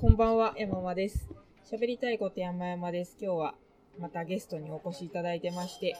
[0.00, 1.28] こんばんは、山間です。
[1.68, 3.16] 喋りたいこと山々です。
[3.20, 3.54] 今日は
[3.98, 5.96] またゲストにお越しいただいてまして、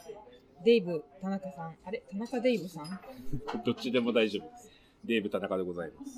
[0.64, 2.84] デイブ、田中さん、あれ田中デイブさん？
[2.84, 3.00] は
[3.66, 4.70] どっちでも大丈夫です。
[5.04, 6.10] デーブ田中でございます。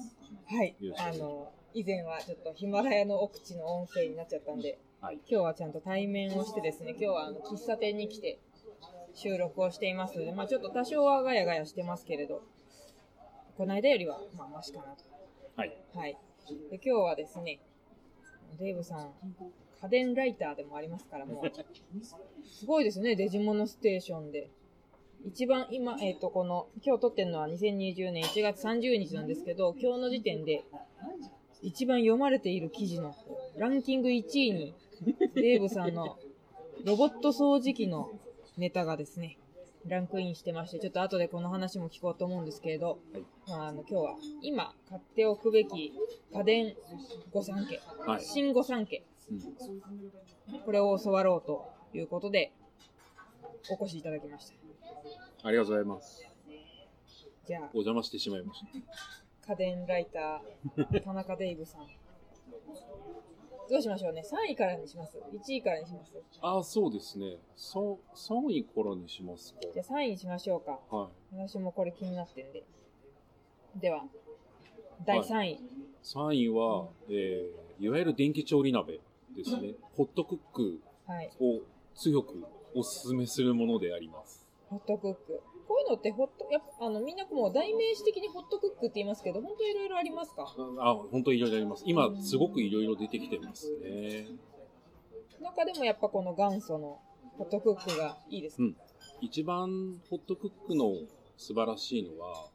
[0.62, 5.15] いよろしくお願いあの、以前はちょっとヒマラヤの奥地の音声になっちゃったんで、はい。
[5.17, 8.38] 今日はちゃんと対面をしてですね、今日はあの喫茶店に来て
[9.15, 12.42] 収録をしていますので、まあちょっと多少はガヤガヤしてますけれど、
[13.56, 15.04] この間よりはまあマシかなと。
[15.56, 15.74] はい。
[15.94, 16.19] はい。
[16.70, 17.60] で今日はですね、
[18.59, 19.12] デーブさん、
[19.82, 21.52] 家電ライターでもありますから、もう、
[22.46, 24.50] すごいですね、デジモノステーションで。
[25.27, 30.64] 一番今、えっ、と、この、今日撮ってるのは2020年1月30日なんですけど、今日の時点で、
[31.62, 33.14] 一番読まれている記事の
[33.58, 34.74] ランキング1位に、
[35.34, 36.19] デーブさんの
[36.84, 38.10] ロボット掃除機の
[38.56, 39.38] ネタがですね、
[39.87, 45.93] ランクインしてまして、ちょっと後でこの話も聞こうと思うんですけれど、はいまあ、あの今日は今買っておくべき
[46.34, 46.75] 家電
[47.33, 49.41] 御三家、はい新御三家、うん
[50.65, 52.53] これを教わろうということで、
[53.70, 54.55] お越しいただきました。
[55.45, 56.27] ありがとうございます。
[57.47, 58.62] じゃあ、お邪魔してしまいまし
[59.47, 62.00] 家電ライター、田中デイブさん。
[63.70, 64.22] どうしましょうね。
[64.22, 65.16] 3位からにします。
[65.32, 66.12] 1位からにします。
[66.12, 66.20] た。
[66.46, 67.36] ああ、そうですね。
[67.54, 69.60] そ、3位からにしますか。
[69.72, 70.80] じゃあ3位にしましょうか。
[70.90, 71.36] はい。
[71.48, 72.64] 私もこれ気になってんで。
[73.76, 74.04] では、
[75.06, 75.60] 第3位。
[76.02, 78.98] 3位は、えー、いわゆる電気調理鍋
[79.36, 79.74] ですね。
[79.96, 81.30] ホットクックはい。
[81.41, 81.60] を
[81.94, 84.48] 強くお勧めするものであります。
[84.68, 85.41] ホットクック。
[85.70, 90.42] こういうのってホット、やっぱ、あの、みんなもう代名詞的にホットクックって言いますけど、本当いろいろありますか？
[90.42, 91.84] あ、本当にいろいろあります。
[91.86, 94.26] 今、すごくいろいろ出てきてますね。
[95.41, 96.98] 中でもやっぱこの元祖の
[97.38, 98.76] ホットクックがいいですか、うん
[99.20, 100.94] 一番ホットクックの
[101.36, 102.48] 素晴らしいのは、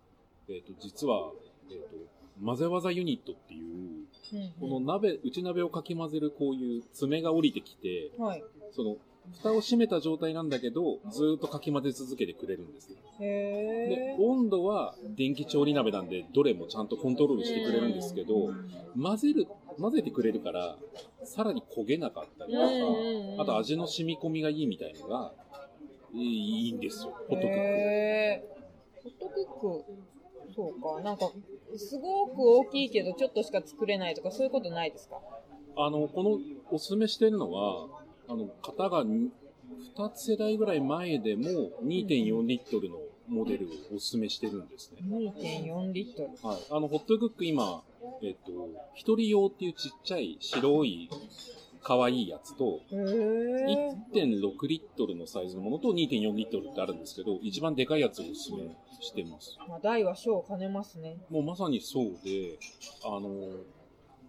[0.49, 1.31] えっ、と、実は、
[1.71, 1.95] えっ、と、
[2.43, 8.43] 混ぜ技ユニットっていう、うんこの鍋、内鍋をかき混ぜるこういう爪が降りてきて、はい。
[8.71, 8.97] その、
[9.33, 12.95] 蓋を閉めた状態なんだけど、ずーっとかき混ぜ続けてくれるんですね。
[13.19, 18.53] でへ、温度は電気調理鍋なんで、どれもちゃんとコントロールしてくれるんですけど、
[19.01, 19.47] 混ぜる、
[19.79, 20.77] 混ぜてくれるから、
[21.23, 22.65] さらに焦げなかったりとか、
[23.37, 25.33] あと味の染み込みがいいみたいのが、
[26.13, 27.59] いいんですよ、ホットクック。
[29.03, 31.01] ホットクック、そうか。
[31.01, 31.31] なんか、
[31.75, 35.19] すごく大きいけど、ちょっとしか作れないとか、そういうことないですか？
[35.77, 36.39] あの、この、
[36.71, 37.87] おすすめしてるのは、
[38.27, 42.97] あの、型が2つ世代ぐらい前でも2.4リットルの
[43.27, 45.01] モデルをおすすめしてるんですね。
[45.01, 46.29] ?2.4 リットル。
[46.47, 46.57] はい。
[46.69, 47.81] あの、ホットクック今、
[48.21, 48.51] えっと、
[48.93, 51.09] 一人用っていうちっちゃい白い
[51.81, 53.35] 可愛いやつと、へー
[54.13, 58.59] 1.6リットルのサイズのものと2.4リットルってあるんですけど、一番でかいやつをおすすめ
[59.01, 59.55] してます。
[59.67, 61.17] まあ、大は小を兼ねますね。
[61.29, 62.57] もうまさにそうで、
[63.03, 63.29] あの、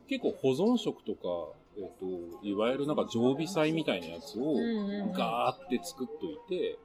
[0.09, 6.79] 結構保存食とか、えっ、と、いわゆるなんか常備菜みたいなやつをうんうんうんガーって作っといて、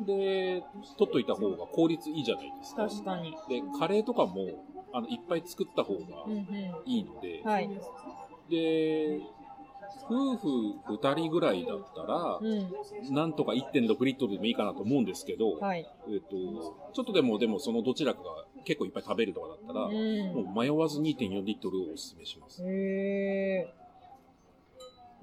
[0.00, 0.62] で、
[0.98, 2.88] 取っといた方が効率いいじゃないですか。
[2.88, 3.32] 確かに。
[3.48, 4.46] で、カレーとかも、
[4.92, 6.46] あの、いっぱい作った方がうんうん。
[6.84, 7.70] いいので、はい。
[8.50, 9.20] で、
[10.08, 10.48] 夫婦
[10.88, 13.14] 二人ぐらいだったら、うん。
[13.14, 15.86] なんとか1.6リットルでもいいかなと思うんですけど、はい。
[16.08, 16.30] えっ、と、
[16.92, 19.90] ちょっとでも、でもそのどちらかが結構いっぱい食べるとかだったら、う。
[19.90, 22.62] もうん迷わず2.4リットルをお勧めします。
[22.62, 23.66] へ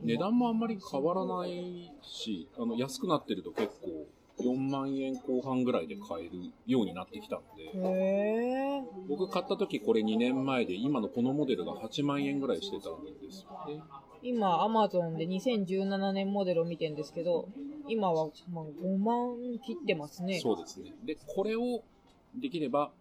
[0.04, 4.08] 値段もあんまり変わらないし、あの、安くなってると結構
[4.40, 7.58] 4万円後半ぐらいで買えるようになってきたのー。
[7.58, 8.82] で。
[9.08, 13.82] 僕買った時これ2年前で、今のこのモデルが8万円ぐらいしてたんですよね。
[14.22, 17.50] 今、アマゾンで2017年モデルを見てるんですけど、
[17.88, 19.36] 今は、まあ、5万
[19.66, 20.40] 切ってますね。
[20.40, 20.94] そうですね。
[21.04, 21.84] で、これを
[22.36, 22.92] できれば、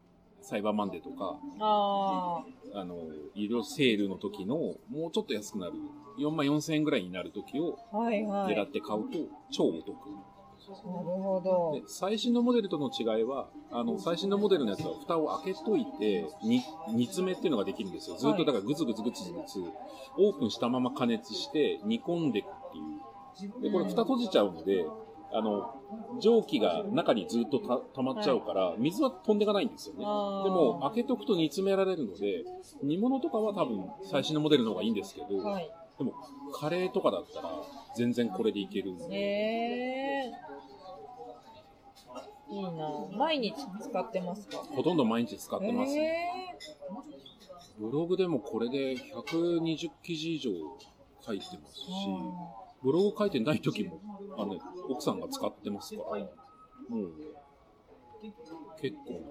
[0.43, 2.97] サイバーマンデーとか、ああの、
[3.35, 4.57] いろいろセールの時の、
[4.91, 5.75] もうちょっと安くなる、
[6.19, 9.19] 4万4千円ぐらいになる時を狙って買うと
[9.51, 9.97] 超お得。
[10.71, 11.83] ほどで。
[11.89, 18.17] 最新のモデルとの違いは、あの、最新のモデルのやつは蓋を開けといて、に煮詰めっていうのができるんですよ。
[18.17, 19.61] ずっとだからグツグツグツグツ、
[20.19, 22.51] オープンしたまま加熱して煮込んでいくっ
[23.39, 23.63] ていう。
[23.63, 24.87] で、これ蓋閉じちゃうので、
[25.35, 25.75] あの、
[26.21, 30.01] 蒸気が中にずっとた溜まっちゃうから、水は飛んでいかないんですよね。
[30.01, 32.45] でも、開けとくと煮詰められるので、
[32.83, 35.71] 煮物とかは多分最新のモデルの方がいいんですけど、はい。
[36.03, 36.15] でも、
[36.53, 37.51] カレーとかだったら
[37.97, 39.19] 全然これでいけるんで、へ
[40.27, 42.55] えー。
[42.55, 42.71] いいな。
[43.17, 44.59] 毎日使ってますか？
[44.59, 45.97] ほとんど毎日使ってます。
[45.97, 46.29] へ
[47.79, 50.51] ブログでもこれで120記事以上
[51.25, 51.87] 書いてますし、
[52.83, 54.01] ブログ書いてない時も、
[54.37, 54.59] あの、
[54.91, 56.27] 奥さんが使ってますから、も
[57.01, 57.13] う、
[58.83, 59.23] 結構、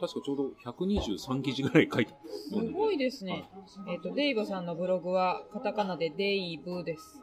[0.00, 2.14] 確かちょうど123記事ぐらい書いて
[2.50, 3.50] すごいですね。
[3.88, 7.20] えっ、と、デイブさんのブログはカタカナでデイブです。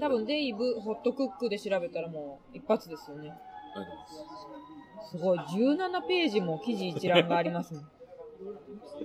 [0.00, 3.30] 多分デイブホットクックで調べたらもう一発ですよね。
[3.76, 3.96] ありがと
[5.18, 5.52] うございます。
[5.58, 5.78] すごい。
[5.78, 7.80] 17ページも記事一覧がありますね。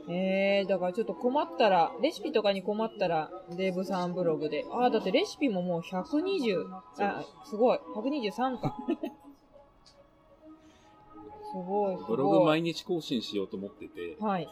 [0.10, 4.66] えー、だからちょっと困ったら、レシピとかに困ったら、デーブさんブログで。
[4.72, 7.80] あー、だってレシピももう120、あ、すごい。
[7.96, 8.78] 123か。
[11.52, 11.98] すごい。
[12.08, 14.48] ブログ毎日更新しようと思ってて、はい。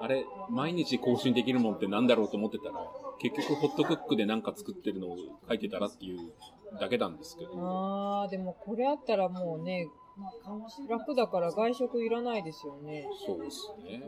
[0.00, 2.74] あれ、毎日更新できるもんってなんだろうと思ってたら、
[3.20, 5.16] 結局ホットクックでなんか作ってるのを
[5.48, 6.32] 書いてたらっていう
[6.80, 9.88] だけなんですけど、あー、でもこれあったらもうね、
[10.88, 13.08] 楽だから外食いらないですよね。
[13.24, 14.02] そうですね。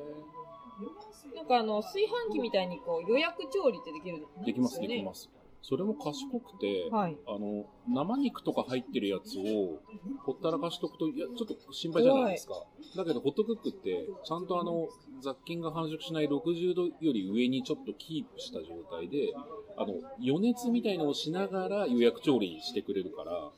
[1.34, 4.46] なんかあの、炊飯器みたいにこう予約調理ってできるんですよね。
[4.46, 5.30] できます、できます。
[5.68, 7.16] それも賢くて、はい。
[7.26, 9.82] あの、生肉とか入ってるやつを、
[10.24, 12.54] ほったらかしとくと、いや、ちょっと心配じゃないですか。
[12.96, 14.88] だけど、ホットクックって、ちゃんとあの、
[15.20, 19.32] 雑菌が繁殖しない60度より上にちょっとキープした状態で、
[19.76, 23.50] あの、余熱みたいのをしながら予約調理してくれるから。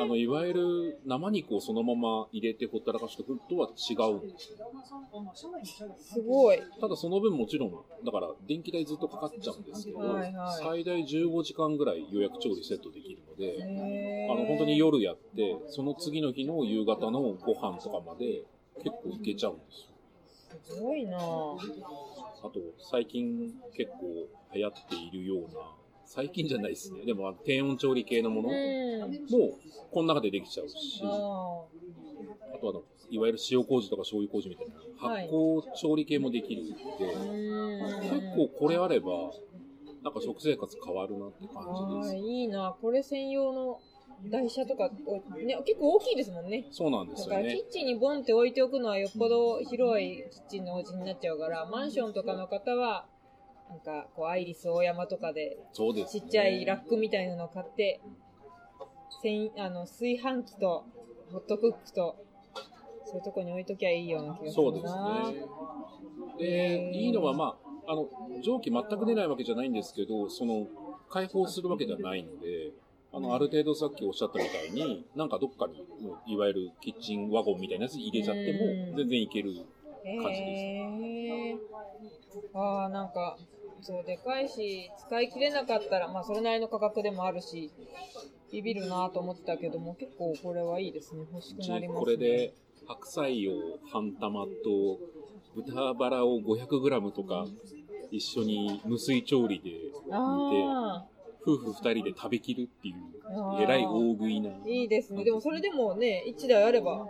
[0.00, 4.56] あの、いわゆる生肉をそのまま入れてほったらかしとくとは違うんですよ。
[5.98, 6.62] すごい。
[6.80, 7.72] ただその分もちろん、
[8.04, 10.32] だから電気代ずっとかかっちゃうんですけど、はいはい
[10.62, 13.64] 最大15時間ぐらい予約調理セットできるので、
[14.30, 18.42] あの、本当に夜やって、その次の日の夕方のご飯とかまで
[18.82, 20.76] 結構いけちゃうんですよ。
[20.76, 21.58] すごいなぁ。
[22.42, 25.48] あと、最近結構流行っているような、
[26.06, 27.04] 最近じゃないですね。
[27.04, 28.56] でも、あの低温調理系のものも、う
[29.08, 29.20] ん。
[29.90, 31.64] この中でできちゃうし、あ
[32.54, 36.74] あとあの、いわゆる塩麹とか醤油麹みたいな発酵調理系もできるんで。
[36.76, 39.32] 結構これあれば、
[40.02, 41.64] なんか食生活変わるなって感
[42.02, 42.16] じです。
[42.16, 43.80] いいなこれ専用の
[44.30, 44.88] 台車とか、
[45.44, 46.66] ね、結構大きいですもんね。
[46.70, 47.60] そうなんですよねだからキ。
[47.60, 53.06] ッチンにボンって置いておくのはよっぽど広いキッチンのお家になっちゃうから、マンションとかの方は、
[53.68, 55.56] なんか、こう、アイリス大山とかで。
[55.72, 58.00] ちっちゃいラックみたいなのを買って、
[59.22, 60.84] せんあの炊飯器と
[61.32, 62.16] ホットクックと、
[63.04, 64.54] そういうとこに置いときゃいいような気がするな。
[64.54, 64.94] そうです
[65.38, 65.46] ね。
[66.38, 68.08] で、いいのは、まあ、あの、
[68.42, 70.66] 蒸気全く出ないわけじゃないんですけど、その、
[71.08, 72.72] 開放するわけじゃないので、
[73.12, 79.50] あの、ある程度さっきおっしゃったみたいに、なんかどっかに、うんいわゆるキッチンワゴンみたいなやつ入れちゃってうんも、全然いける。
[80.04, 81.58] へ感じですえ
[82.52, 83.38] ああ、なんか、
[83.82, 87.70] そう、でかいし、使い切れなかったら、まあ、それなりの価格でもあるし、
[88.52, 91.24] ビビるなと思ってたけども、結構これはいいですね。
[91.32, 92.04] 欲しくなりますね。
[92.04, 92.54] これで、
[92.86, 93.52] 白菜を
[93.92, 94.98] 半玉と、
[95.54, 97.46] 豚バラを 500g とか、
[98.10, 101.06] 一緒に無水調理で煮て、あ
[101.46, 102.94] 夫婦二人で食べきるっていう、
[103.60, 104.50] えらい大食いな。
[104.50, 105.24] あ、いいですね。
[105.24, 107.06] でもそれでもね、1台あれば、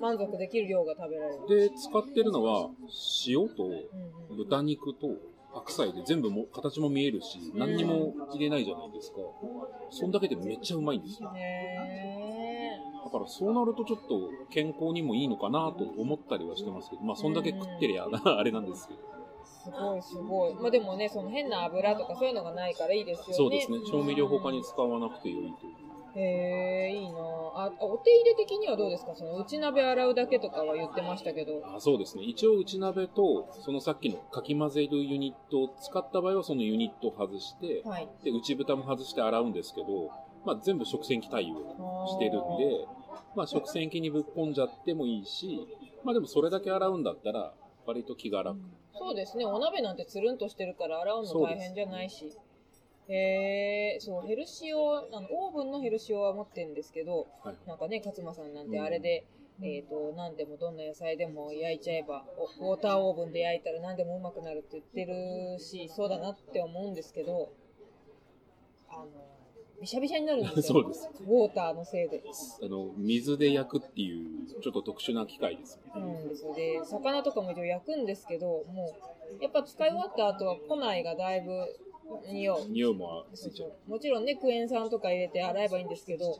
[0.00, 1.70] 満足できる量が食べられる。
[1.70, 2.70] で、使ってるのは、
[3.26, 3.70] 塩と
[4.34, 5.16] 豚肉と
[5.52, 9.16] 白菜で全部も形も見えるし、何にも入れないじゃないですか。
[9.90, 11.30] そんだけでめっちゃうまいんですよ。
[11.36, 12.50] へ
[13.04, 19.00] だからそうなるとちょっと健康にもいいのかなと思ったりはしてますけど、まあそんだけ食ってりゃな、 あれなんですけど。
[19.00, 19.10] ー
[19.42, 20.54] すごいすごい。
[20.54, 23.34] まあでもね、その変な油とかそういうのがないからいいですよね。
[23.34, 23.78] そうですね。
[23.90, 25.89] 調味料他に使わなくてよいという。
[26.16, 27.66] へえ、いいなあ。
[27.66, 29.14] あ、お手入れ的にはどうですか？
[29.14, 31.62] その内鍋洗うだけとかは言ってましたけど。
[31.64, 32.24] あそうですね。
[32.24, 38.08] 一応内鍋と、そのさっきのかき混ぜるユニットを使った場合はそのユニットを外して、はい。
[38.24, 40.10] で、内蓋も外して洗うんですけど、
[40.44, 42.86] まあ全部食洗機対応してるんで、
[43.36, 45.66] まあ食洗機にぶっ込んじゃってもいいし、
[46.04, 47.52] まあでもそれだけ洗うんだったら、
[47.86, 48.58] 割と気が楽。
[48.94, 49.44] そうですね。
[49.44, 52.32] お鍋なんてつるんとしてるから洗うの大変じゃないし。
[53.12, 57.56] へえ、そう、ヘルシオ、あの、オーブンのヘルシオは持ってるんですけど、はい。
[57.66, 59.26] なんかね、勝間さんなんてあれで、
[59.62, 62.24] えっ、と、何でもどんな野菜でも焼いちゃえば、
[62.60, 67.52] おウォーターオーブンで焼いたら何でもうまくなるって言ってるし、そうだなって思うんですけど、
[68.88, 69.06] あの、
[69.80, 70.80] びしゃびしゃになるんですよ。
[70.82, 71.08] そうです。
[71.26, 72.22] ウォーターのせいで。
[72.62, 75.92] あの、水で焼くっていう、ちょっと特殊な機械ですね。
[75.96, 76.54] うんですよ。
[76.54, 78.94] で、魚とかも一応焼くんですけど、も
[79.40, 81.89] う、やっぱ使い終わった後は庫内がだいぶ
[82.30, 82.68] 匂う。
[82.68, 83.72] 匂いもついちゃう。
[83.86, 86.38] もちろんね、クエン酸とか入れて洗えばいいんですけど、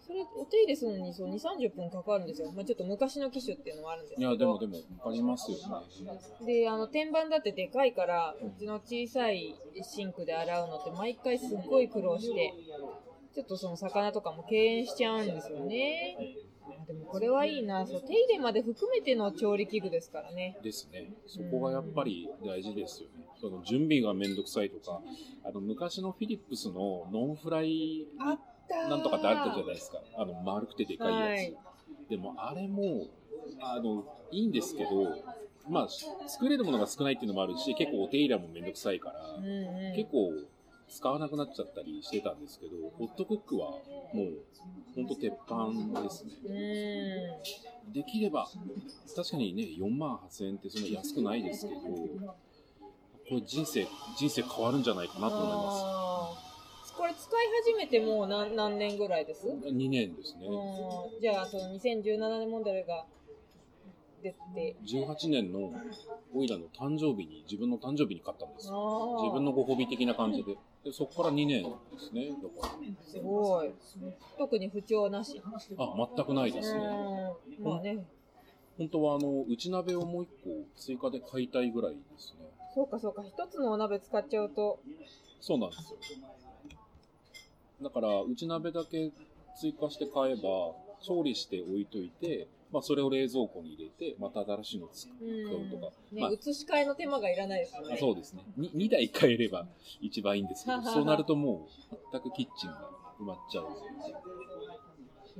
[0.00, 2.50] それ、お手入れするのにそう2、30分かかるんですよ。
[2.52, 4.28] まあちょっと昔の機種っていうのもあるんですけど。
[4.28, 5.64] いや、でもでも、ありますよね。
[6.44, 12.52] で、あの、天板だってでかいから、うちの小さいシンクで洗うのって毎回すっごい苦労して、
[13.34, 16.16] ちょっとその魚とかも敬遠しちゃうんですよね。
[16.86, 17.86] でもこれはいいな。
[17.86, 20.58] そう、手入れまで含めての調理器具ですからね。
[20.62, 21.12] ですね。
[21.26, 23.26] そこがやっぱり大事ですよね。
[23.40, 25.00] その準備がめんどくさいとか、
[25.44, 29.98] あの、昔のフィリップスのノンフライあったーなんとかってあったじゃないですか。
[30.16, 31.22] あの、丸くてでかいやつ。
[31.22, 31.56] はい
[32.10, 33.06] でもあれも、
[33.60, 34.90] あの、いいんですけど、
[35.68, 35.88] まあ、
[36.26, 39.94] 作れるものが少ないっていうのもあるし、結構お手入れもめんどくさいから、うんうん。
[39.94, 40.32] 結構
[40.90, 43.70] 使わなくなっちゃったりしてたんですけど、ホットクックは
[44.12, 44.42] もう、
[44.94, 46.32] ほんと鉄板ですね。
[47.86, 47.92] うん。
[47.92, 48.48] できれば、
[49.16, 53.86] 確かにね、4万8000円ってそんな安くないですけど、これ人生、
[54.18, 56.50] 人生変わるんじゃないかなと思いまあー
[56.96, 59.42] これ使い始めてもう何何年ぐらいです？
[59.42, 59.46] す。
[59.48, 60.46] 2年ですね。
[60.46, 63.06] うんじゃあその2017年モデルが
[64.22, 65.72] 出て18年の
[66.34, 70.58] オイラの誕生日に、自分の誕生日に買ったんです自分のご褒美的な感じで。
[70.84, 71.68] でそこから2年で
[71.98, 72.30] すね。
[72.30, 72.68] だか
[73.06, 73.70] すごい
[74.38, 75.42] 特に不調なしら。
[75.84, 76.80] あ、全くないですね。
[77.58, 78.04] うんまあね
[78.78, 82.46] 本当はあの、内鍋をもう一個追加で買いたいぐらいですね。
[82.74, 84.80] そうかそうか一つのお鍋使っちゃうと
[85.40, 85.98] そうなんですよ。
[87.82, 89.10] だから、内鍋だけ
[89.58, 90.40] 追加して買えば、
[91.02, 95.92] 調理して置いといて、まあ、それを冷蔵庫に入れて、また新しいの使うとか。
[96.12, 98.42] ね、まあ移し替えの手間がいらないですよねあそうですね。
[98.56, 99.66] に2台買えれば
[100.00, 103.66] 一番いいんですけど、そうなるともう、全くキッチンが埋まっちゃう。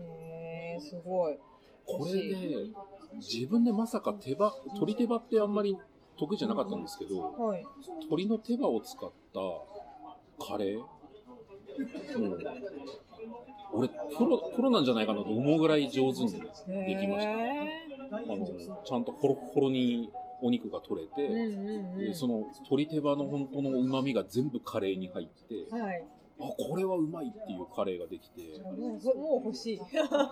[0.00, 1.38] へえすごい
[1.86, 2.68] これで、
[3.16, 5.76] 自分でまさか手羽、鶏手羽ってあんまり
[6.18, 7.64] 得意じゃなかったんですけど、はい
[8.02, 9.40] 鶏の手羽を使った
[10.44, 12.18] カレー？
[12.18, 12.38] もう、
[13.72, 17.30] 俺、プロ、プロなんじゃないかなと思うぐらい上手にできました。
[17.30, 18.46] へあの、
[18.84, 20.10] ちゃんとホロホロに
[20.42, 22.06] お肉が取れて、えうんうんうん。
[22.08, 26.02] でその鶏手羽の本当の旨味が全部カレーに入って、はい。
[26.40, 28.40] あ、これはうまいっていうカレーができて、
[28.78, 29.80] もうもう欲しい。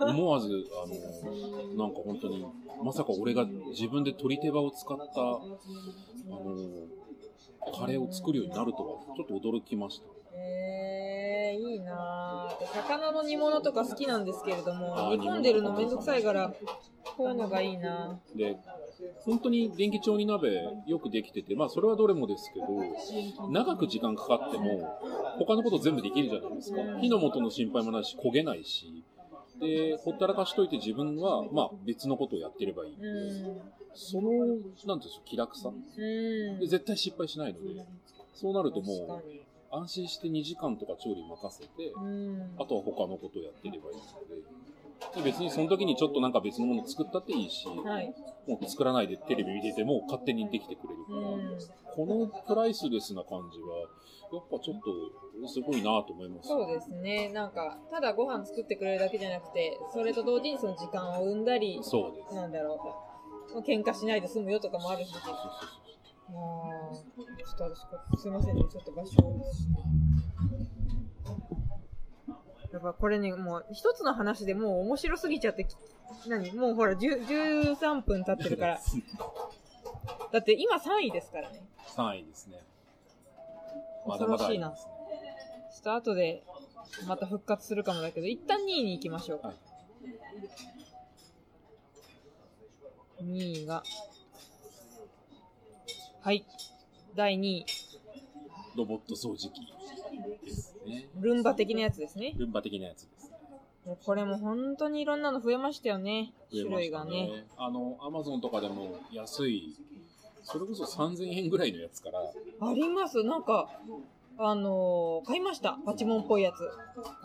[0.01, 0.47] 思わず、
[0.83, 2.45] あの、なんか本当に、
[2.83, 5.35] まさか俺が自分で鶏手羽を使った、あ
[6.31, 6.87] の、
[7.77, 10.05] カレーを作るようになるとは、ちょっと驚きました。
[10.35, 11.18] へ
[11.49, 16.53] えいいなぁ魚の煮物とか好きなんですけれども煮込んでるのめんどくさいから
[17.17, 18.57] こういうのがいいなで、
[19.25, 22.67] 本当に電気調理鍋よくできてて、まあそれはどれもですけど、
[23.49, 24.99] 長く時間かかっても、
[25.37, 26.81] 他のこと全部できるじゃないですか。
[27.01, 29.03] 火の元の心配もないし、焦げないし。
[29.59, 32.95] で、ほったらかしといて自分は、まあ別のことをやってればいい。
[32.95, 33.61] うん
[33.93, 35.69] その、なんていうんでしょう、気楽さ。
[35.69, 37.85] うんで、絶対失敗しないので、
[38.33, 39.23] そうなると確もう、
[39.71, 42.55] 安心して2時間とか調理任せて、うん。
[42.59, 44.03] あとは他のことをやってればいいの
[45.15, 48.13] で、で別にその時にちょっとなんか別のもの作ったっていいし、はい。
[48.47, 51.57] もう作らないでテレビ見てても勝手にできてくれるから、うん。
[51.95, 53.87] このプライスレスな感じは、
[54.31, 54.79] やっぱちょっ
[55.41, 56.49] とすごいなと思います。
[56.49, 57.29] そうですね。
[57.29, 62.35] なんかただご飯作ってくれるだけじゃなくてそれと同時にその時間を生んだりそうです。
[62.35, 63.59] なんだろう。
[63.61, 65.11] 喧嘩しないで済むよとかもあるし
[66.29, 69.73] あーちょっと私すいませんねちょっと場所を移して。
[72.71, 75.75] やっぱこれねもう一つの話でもう面白すぎちゃってき
[76.27, 78.79] 何もうほら10 13分経ってるから。
[80.31, 81.63] だって今3位ですからね。
[81.95, 82.61] 3位ですね。
[84.07, 84.69] まだ恐ろしいな。
[84.69, 84.75] ちょ
[85.79, 86.43] っと後で
[87.07, 89.57] また復活するかもだけど一旦2位に行きましょうか、はい
[93.23, 93.83] 2位が
[96.29, 96.45] はい。
[97.15, 97.65] 第2位
[98.77, 99.61] ロボット掃除機。
[100.45, 101.07] ですね。
[101.19, 102.35] ルンバ的なやつですね。
[102.37, 103.97] ルンバ的なやつですね。
[104.05, 106.31] これも本当にいろんなの増えましたよね。
[106.51, 107.47] 増え種類がね。
[107.57, 109.75] あの、アマゾンとかでも安い、
[110.43, 113.23] それこそ3000円ぐらいのやつから、あります。
[113.23, 113.67] なんか
[114.37, 115.79] あのー買いました。
[115.83, 116.57] パチモンっぽいやつ。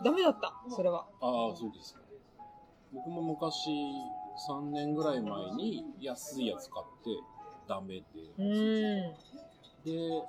[0.03, 0.51] ダメだった。
[0.75, 1.05] それは。
[1.21, 1.99] ああ、そうですか。
[2.91, 3.69] 僕も昔、
[4.49, 7.11] 3年ぐらい前に安いやつ買って、
[7.67, 8.03] ダメで。
[8.37, 9.13] うーん
[9.85, 10.23] で、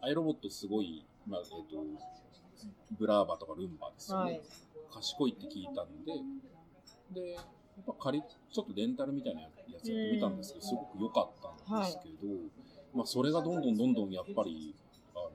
[0.00, 1.84] アイロボットすごい、まあ、えっ、と、
[2.98, 4.32] ブラーバとかルンバですよね。
[4.32, 4.40] はい。
[4.92, 6.12] 賢いって聞いたんで、
[7.20, 7.44] で、やっ
[7.86, 9.48] ぱ借り、ちょっとレンタルみたいなや
[9.82, 11.30] つやってみたんですけど、すごく良かっ
[11.68, 12.32] たんですけど、
[12.94, 14.74] まあ、それがどんどんどんどんやっぱり、
[15.14, 15.30] あの、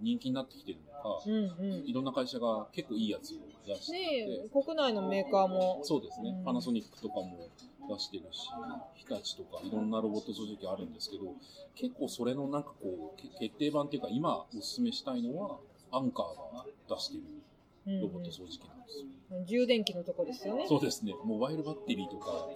[0.00, 1.88] 人気になってきてるのか、うんうん。
[1.88, 5.80] いろんな会社が結構いいやつを出してて、ねえ国内のメーカーも。
[5.82, 6.44] そうですね、うん。
[6.44, 7.48] パナソニックとかも
[7.94, 8.48] 出してるし、
[8.94, 11.34] 日立とかいろんなロボット掃除機あるんですけど、
[11.74, 15.58] 結構それのなんかこう、け決定版っていうか、今おすすめしたいのは、
[15.90, 19.06] アンカーが出してるロボット掃除機なんですよ。
[19.32, 19.46] うん。
[19.46, 20.66] 充電器のとこですよね。
[20.68, 22.48] そうですね、モバイルバッテリーとか、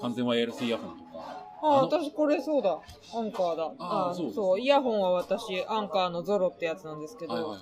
[0.00, 2.80] 完全ワイヤレスイヤホンとか、ああ私これそうだ。
[3.14, 3.72] アンカーだ。
[3.78, 4.60] あーそうそう。
[4.60, 7.60] イヤホンは私アンカーのゾロってやつなんですけど、はいはいはい。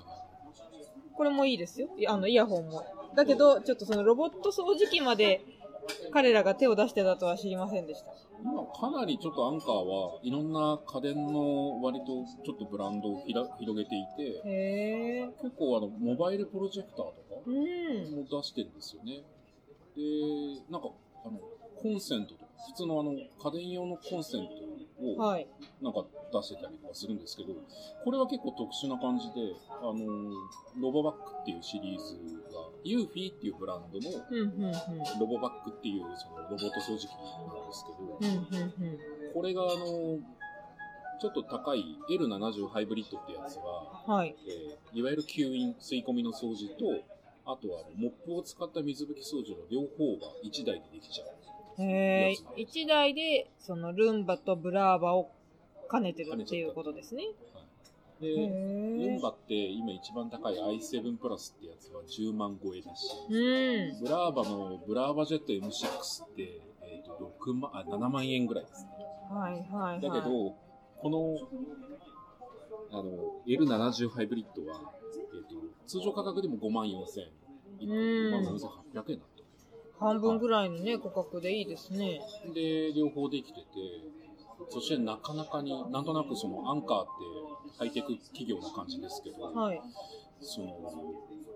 [1.15, 1.87] これもいいですよ。
[1.95, 2.83] いあのイヤホンも。
[3.15, 5.45] だけどちょっとそのロボット掃除機まで
[6.11, 8.11] 彼らが手を出してたとは知りませんでした。
[8.43, 12.05] 今かなりちょっとアンカーはいろんな家電の割と
[12.43, 14.41] ちょっとブランドをひら広げていて、
[15.41, 17.55] 結構あの、モバイルプロジェクターとか、うん。
[18.15, 19.23] も出してるんですよね。
[19.95, 20.01] で、
[20.71, 20.89] なんか、
[21.23, 21.39] あの、
[21.81, 24.70] コンセントとか、普通のあの、家電用のコンセント
[25.01, 25.47] を、はい。
[25.81, 27.53] なんか出してたりとかするんですけど、
[28.03, 30.31] これは結構特殊な感じで、あのー
[30.79, 32.15] ロボバックっていうシリーズ
[32.53, 34.09] が、ユーフィーっていうブランドの。
[35.19, 39.33] ロボバックっていうそのロボット掃除機なんですけど。
[39.33, 40.19] これがあのー
[41.21, 44.35] ちょっと高い L70 ハイブリッドってやつは、はい。
[44.47, 47.03] えーいわゆる吸引、吸い込みの掃除と、
[47.45, 51.27] あとはモップを使った水拭き掃除の両方が1台でできちゃう。
[51.81, 55.31] へえやつ、一台で、そのルンバとブラーバを
[55.89, 57.23] 兼ねてるっていうことですね。
[58.19, 59.21] で、へえルン。
[59.21, 63.99] バって今一番高い i7 プラスってやつは10万超えだし、うん。
[63.99, 68.89] ブラーバのブラーバジェット M6 って、えー、と6万あ7万円ぐらいですね。
[69.29, 70.01] はい、はい、はい。
[70.01, 70.55] だけど、
[71.01, 71.37] この
[72.91, 74.81] あの L70 ハイブリッドは、
[75.33, 77.27] えー、と通常価格でも5万4000円、
[77.81, 79.30] うん5万4800円だと。
[80.01, 82.19] 半分ぐらいのね、価格でいいですね。
[82.53, 83.65] で、両方できてて、
[84.69, 87.09] そしてなかなかに、なんとなくそのアンカーって
[87.77, 89.81] ハイテク企業な感じですけど、はい。
[90.41, 90.67] その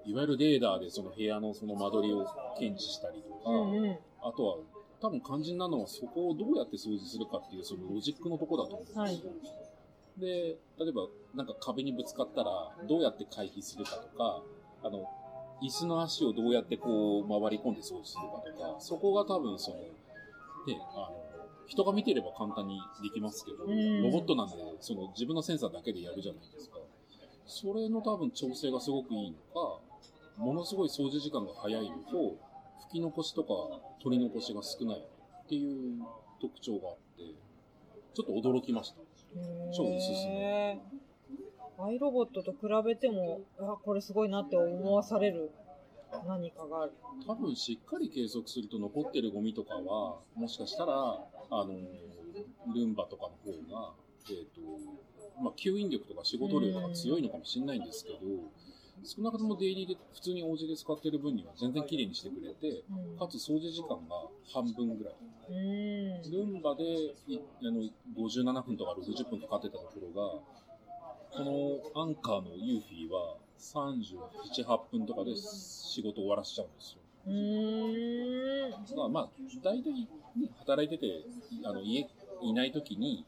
[0.06, 2.24] いわゆるレーダーでその部屋のその間取りを
[2.60, 3.98] 検知したりとか、うんうん。
[4.22, 4.58] あとは
[5.02, 9.02] 多分肝心なのはそこをどうやって掃除するかっていうそのロジックのとこだと思うんですよ。
[9.02, 9.22] はい
[10.18, 14.42] で、例えばなんか壁にぶつかったらどうやって回避するかとか、
[14.84, 15.10] あの、
[15.62, 21.26] 椅子の足をどうやってこう回り込んで掃除するかとか、そこが多分その、ね、あの、
[21.68, 26.78] 人が見てれば簡単にできますけど、うんロボットなんで、その自分のセンサーだけでやるじゃないですか。
[27.48, 29.80] それの多分調整がすごくいいのか、
[30.38, 32.38] ものすごい掃除時間が早いのと、
[32.90, 33.50] 拭き残しとか
[34.02, 36.02] 取り残しが少ないっていう
[36.42, 37.24] 特徴があって、
[38.14, 38.98] ちょっと驚きました。
[39.76, 41.05] 超おすすへー
[41.78, 45.52] アイロボットと比べても、あ、これすごいなって思わされる
[46.28, 46.94] 何かがある。
[47.28, 51.68] 多分しっかり計測すると残ってるゴミとかは、もしかしたら、あの、
[52.74, 53.94] ルンバとかの方が、
[54.30, 54.62] えっ、と、
[55.42, 58.20] まあ、吸引力とか仕事量とか強いのかもしれないんですけど、
[59.04, 65.16] 少なくともデイリーで普通にお家で使ってる分には全然綺麗にしてくれて、うんかつ掃除時間が半分ぐらい。
[65.50, 66.32] うん。
[66.32, 66.84] ルンバで
[67.28, 67.82] いあの
[68.18, 70.40] 57分とか60分かかってたところが、
[71.36, 71.44] こ
[71.94, 77.02] のアンカーのユーフィーは37、8分とかで仕事終わらせちゃうんですよ。
[77.28, 78.96] うーん。
[78.96, 79.30] まあまあ、
[79.62, 81.26] 大体、ね、働いてて、
[81.66, 82.08] あの家
[82.42, 83.26] いない時に、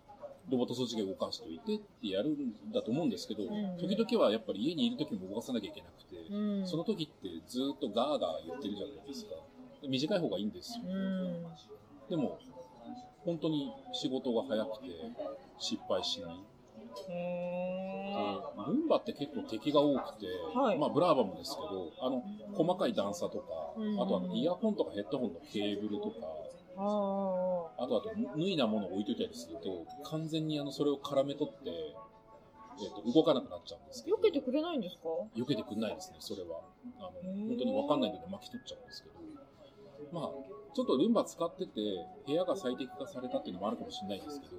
[0.50, 6.68] ロボット掃除機を動かしといてってやるんだと思うんですけど、ん時々はやっぱり家にいる時も動かさなきゃいけなくて、うん。
[6.68, 9.36] その時ってずっとガーガー言ってるじゃないですか。
[9.82, 10.84] で短い方がいいんですよ。
[10.88, 11.44] うん。
[12.10, 12.40] でも、
[13.26, 15.12] 本当に仕事が早くて
[15.60, 16.57] 失敗しない。
[17.10, 18.68] へー。
[18.68, 20.78] ルンバって結構敵が多くて、はい。
[20.78, 24.02] まあブラーバもですけど、あの、細かい段差とか、うん。
[24.02, 26.16] あとあのイヤホンとかヘッドホンのケーブルとか、
[26.76, 34.18] あとあと脱いだものを置いといたりすると、完全にあのそれを絡め取って、えっと動かなくなっちゃうんですけど。
[34.18, 35.10] 避けてくれないんですか？
[35.36, 36.62] 避けてくんないですね、それは。
[37.00, 37.12] あの
[37.48, 39.18] 本当に分かんないので巻き取っちゃうんですけど。
[40.12, 40.30] まあ、
[40.74, 41.72] ちょっとルンバ使ってて、
[42.28, 44.56] 部屋が最適化されたっていうのもあるかもしれないですけど、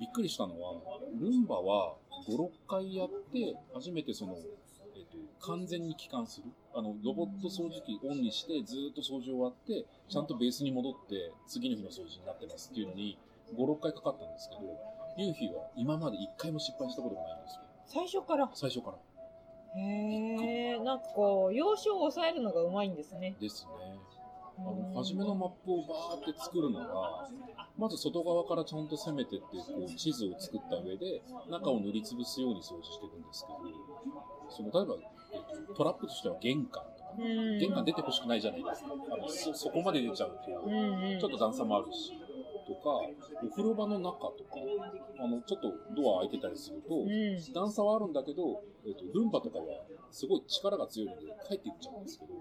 [0.00, 0.80] びっくりしたのは、
[1.20, 1.94] ルンバは
[2.26, 4.34] 5、6回やって、初めてその、
[4.96, 6.46] えっと、完全に帰還する。
[6.74, 13.18] あの、ロボット掃除機オンにして、ずーっと掃除終わって、ちゃんとベースに戻って、次の日の掃除になってますっていうのに、
[13.54, 14.62] 5、6回かかったんですけど、
[15.18, 17.62] ユーフィーは今まで1回も失敗したことがないんですよ。
[17.86, 18.50] 最初から？
[18.54, 18.98] 最初から。
[19.76, 20.78] へえ。
[20.78, 23.36] なんかこう、要所を抑えるのがうまいんですね。
[23.40, 23.89] ですね。
[24.66, 27.28] あの、初めのマップをバーって作るのが、
[27.78, 33.58] まず外側からちゃんと攻めてって、こう、地図を作った上で、中を塗りつぶすように掃除していくんですけど、
[34.50, 34.94] その、例えば、
[35.32, 37.22] えっと、トラップとしては玄関とか、う
[37.56, 37.58] ん。
[37.58, 38.90] 玄関出てほしくないじゃないですか。
[39.10, 40.36] あの、そ、そこまで出ちゃうと。
[41.20, 42.12] ちょっと段差もあるし、
[42.66, 42.90] とか、
[43.42, 44.60] お風呂場の中とか、
[45.18, 47.52] あの、ちょっとドア開いてたりすると、うん。
[47.54, 49.64] 段差はあるんだけど、えっと、ルンバとかは
[50.10, 52.34] すごい力が強いので帰っていっちゃうんですけど、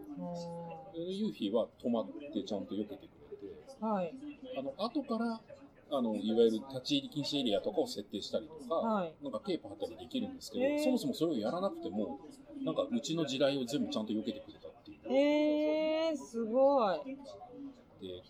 [0.96, 4.14] ユーフィーは止まってちゃんと避けてくれて、ーはい。
[4.58, 5.40] あの、後から、
[5.92, 9.14] あの、いわゆる立ち入り禁止エリアとかを設定したりとか、はい。
[9.24, 12.18] なんかテープ貼ったりできるんですけど、そもそもそれをやらなくても、
[12.66, 15.14] なんかうちの地雷を全部ちゃんと避けてくれたっていう。
[15.14, 17.00] えー、すごい。
[18.02, 18.24] で、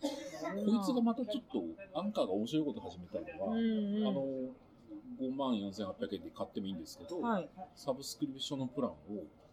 [0.65, 1.63] こいつがまたちょっと、
[1.99, 4.07] アンカーが面白いこと始めたのは、うんうん。
[4.07, 4.25] あの、
[5.19, 7.49] 5万4800円で買ってもいいんですけど、はい。
[7.75, 8.95] サブスクリプションのプランを、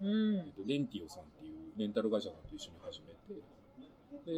[0.01, 0.53] うんえっ。
[0.53, 3.43] と、レンティオさんっていうレンタル会社さんと一緒に始めて、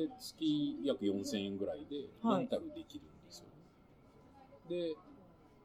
[0.09, 3.45] で、月約4000円ぐらいではいレンタルできるんですよ。
[4.69, 4.97] で、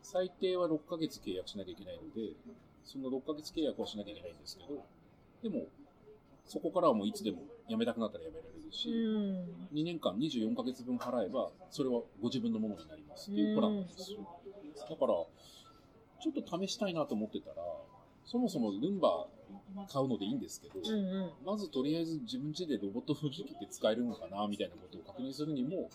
[0.02, 2.34] 最低は6ヶ月契約しなきゃいけないので、
[2.84, 4.84] その6ヶ月契約をしなきゃいけないんですけど、
[5.42, 5.66] でも、
[6.46, 9.68] そこからはもういつでも辞めたくなったら辞められるし、うん。
[9.74, 14.20] 2年間24ヶ月分払えば、それはご自分のものになりますっていうプランなんですよ。
[14.80, 15.14] だから、
[16.24, 17.56] ちょっと試したいなと思ってたら、
[18.26, 19.28] そもそもルンバ
[19.92, 21.32] 買うのでいいんですけど、うんうん。
[21.46, 25.90] まずとりあえず自分家でロボット掃除機って使えるのかなみたいなことを確認するにも、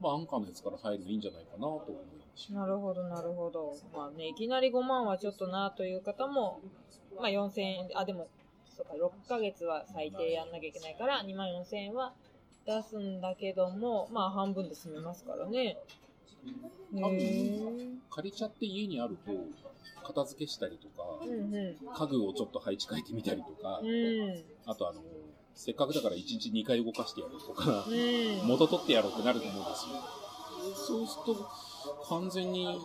[0.00, 2.54] まあ、アンカーのやつから入るのいいんじゃないかなと思いました。
[2.54, 3.76] なるほど、なるほど。
[3.94, 6.60] まあね、いきなり5万はちょっとなという方も、
[7.18, 8.28] まあ4000円、あ、でも、
[8.76, 12.12] そうか、6ヶ月は最低やんなきゃいけないから、2万4000円は
[12.66, 15.78] 出すんだけども、まあ半分で済みますからね。
[18.10, 19.32] 借りちゃって家にあると、
[20.02, 23.86] 片付けしたりとかう、んう家具をちょっと配置変えてみたりとか、ん。
[23.86, 24.44] うん。
[24.66, 25.00] あとあの、
[25.54, 28.46] せっかくだから1日2回動かしてやろうとか、うん。
[28.46, 29.96] 元取ってやろうってなると思うんですよ。
[30.74, 31.46] そうすると、
[32.08, 32.80] 完全に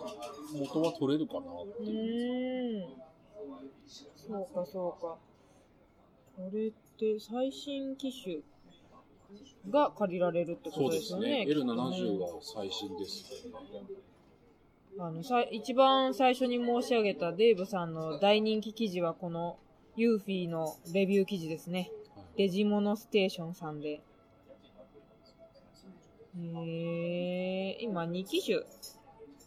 [0.54, 1.44] 元は取れるかなっ
[1.78, 2.86] てういう。
[2.86, 3.02] ーん。
[4.16, 5.18] そうか、そうか。
[6.36, 8.40] これって最新機種
[9.70, 11.74] が借りられるってことそうですねですよね。。
[11.74, 13.52] L70 は最新ですね。
[15.00, 19.58] あのさ一番最初に申し上げたデーブさんの大人気記事はこの
[19.96, 21.80] ユーフィーのレビュー記事ですね。
[21.80, 22.02] はい
[22.38, 24.02] デジモノステーションさんで。
[26.38, 28.64] へー、今2機種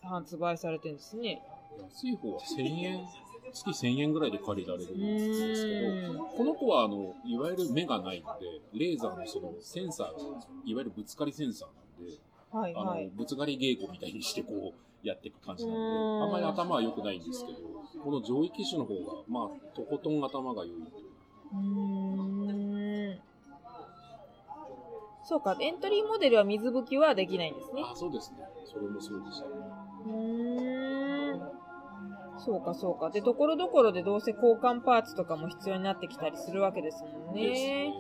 [0.03, 1.43] 発売されてるんですね。
[1.81, 3.07] 安い方は1000円、
[3.55, 10.15] 月1000円ぐらいで借りられるんうですけど、この子はあの、いわゆる目がないので、レーザーのそのセンサーが、
[10.65, 12.19] いわゆるぶつかりセンサーなんで、
[12.77, 15.81] あのはいはい。、ぶつかり稽古みたいにしてこう、やっていく感じなんで、
[16.25, 17.59] あんまり頭は良くないんですけど、
[18.03, 21.15] この上位機種の方が、まあ、とことん頭が良いという。
[23.13, 23.21] う。
[25.23, 27.83] そうか、エントリーモデルは水拭きはできないんですね。
[27.85, 28.39] あ、そうですね。
[28.65, 29.47] それもそうでした。
[29.47, 30.74] うーん。
[32.39, 33.11] そうか、そうか。
[33.11, 37.95] で、ところどころでどうせ交換パーツとかも必要になってきたりするわけですもんねね。。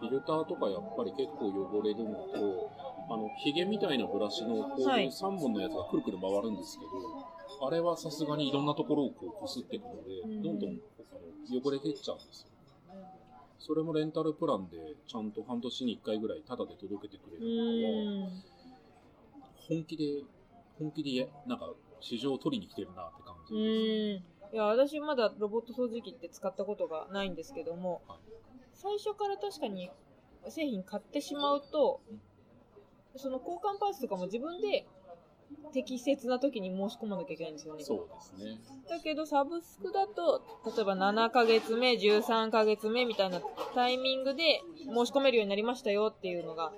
[0.00, 2.70] フィルターとかやっぱり結構汚れるのと、
[3.08, 10.80] あの、ヒゲみたいなブラシのこういうはい3本のやつがくるくる回るんですけど、あれはさすがにいろんなところをこう擦っていくので、うんどんどん
[11.50, 12.48] 汚れていっちゃうんですよ。
[13.58, 18.42] それもレンタルプランでちゃんと半年に1回ぐらいタダで届けてくれうるのは、ーん。
[19.68, 20.24] 本気で、
[20.78, 23.56] 本気でや、なんか市場を取りに来てるなって感うん。
[24.52, 28.18] いや、私まだロボット掃除機って使ったことがないんですけどもはい、
[28.74, 29.90] 最初から確かに
[30.48, 32.00] 製品買ってしまうと、
[33.16, 34.86] その交換パーツとかも自分で
[35.72, 37.84] 適切な時に申し込まなきゃいけないんですよね。
[37.84, 38.58] そうですね。
[38.88, 40.42] だけどサブスクだと、
[40.76, 43.40] 例えば7ヶ月目、13ヶ月目みたいな
[43.74, 46.72] タイミングで申し込めるようになりましたよっていうのが、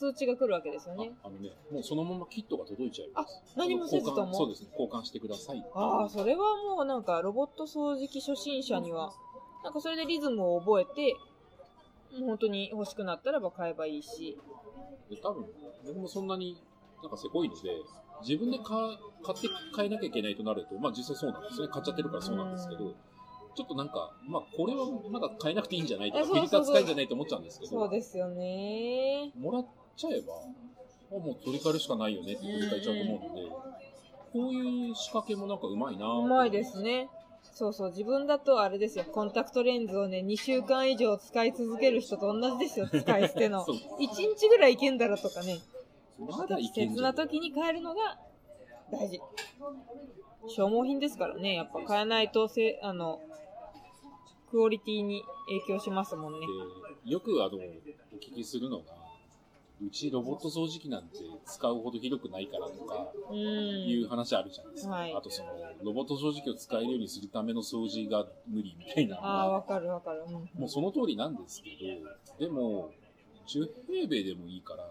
[0.00, 1.12] 通知が来るわけですよね。
[1.22, 3.42] ああのね、もうそのままキットが届いちゃいます。
[3.54, 5.62] 何もせずともそうですね、交換してください。
[5.74, 6.38] ああ、それは
[6.74, 9.12] もうなんかロボット掃除機初心者には、
[9.62, 11.16] なんかそれでリズムを覚えて、
[12.18, 14.38] もう本当に欲しくなったらば買えばいいし。
[15.10, 15.44] で多分、
[15.84, 16.56] 僕もそんなに
[17.02, 17.60] なんかせこいので、
[18.26, 18.66] 自分で買
[19.22, 21.68] 買って買えなきゃいけないとなると、まあ実際そうなんですね。
[21.68, 22.94] 買っちゃってるからそうなんですけうど、
[23.54, 29.32] ちょっとなんか、まあこれはまだ買えなくていいんじゃないとか、フィルター使えんじゃないと思っちゃうんですけど、そうですよね。
[29.38, 30.34] もらっちゃえば、
[31.12, 33.48] あもう取り替えるしかないよねって取り替えちゃうと思うので、
[34.32, 36.80] こういう仕掛けもなんかうまいなうまいです。
[36.82, 37.08] ね。
[37.52, 43.64] そうそう、自分だとあれですよ、コンタクトレンズをね、2週間以上使い続ける人と同じですよ、使い捨ての。
[43.66, 45.58] そう1日ぐらいいけんだろとかね、
[46.18, 48.18] まだい適けな時に買えるのが
[48.90, 49.20] 大事。
[50.48, 53.20] 消耗品ですからね、やっぱ買えないとせ、あの、
[54.50, 55.22] クオリティに
[55.66, 56.46] 影響しますもんね。
[57.04, 58.84] でよくあの、お聞きするのが、
[59.82, 63.34] うちロボット掃除機なんて使うほどひどくないからとか、う。
[63.34, 64.94] いうん話あるじゃないですか。
[64.94, 65.48] はいあとその、
[65.82, 70.22] ロボット掃除機を使えるようにするための掃除が無理みたいなのああ、が、わかるわかる。
[70.22, 72.90] うんもうその通りなんですけど、でも、
[73.46, 74.86] 10平米でもいいから、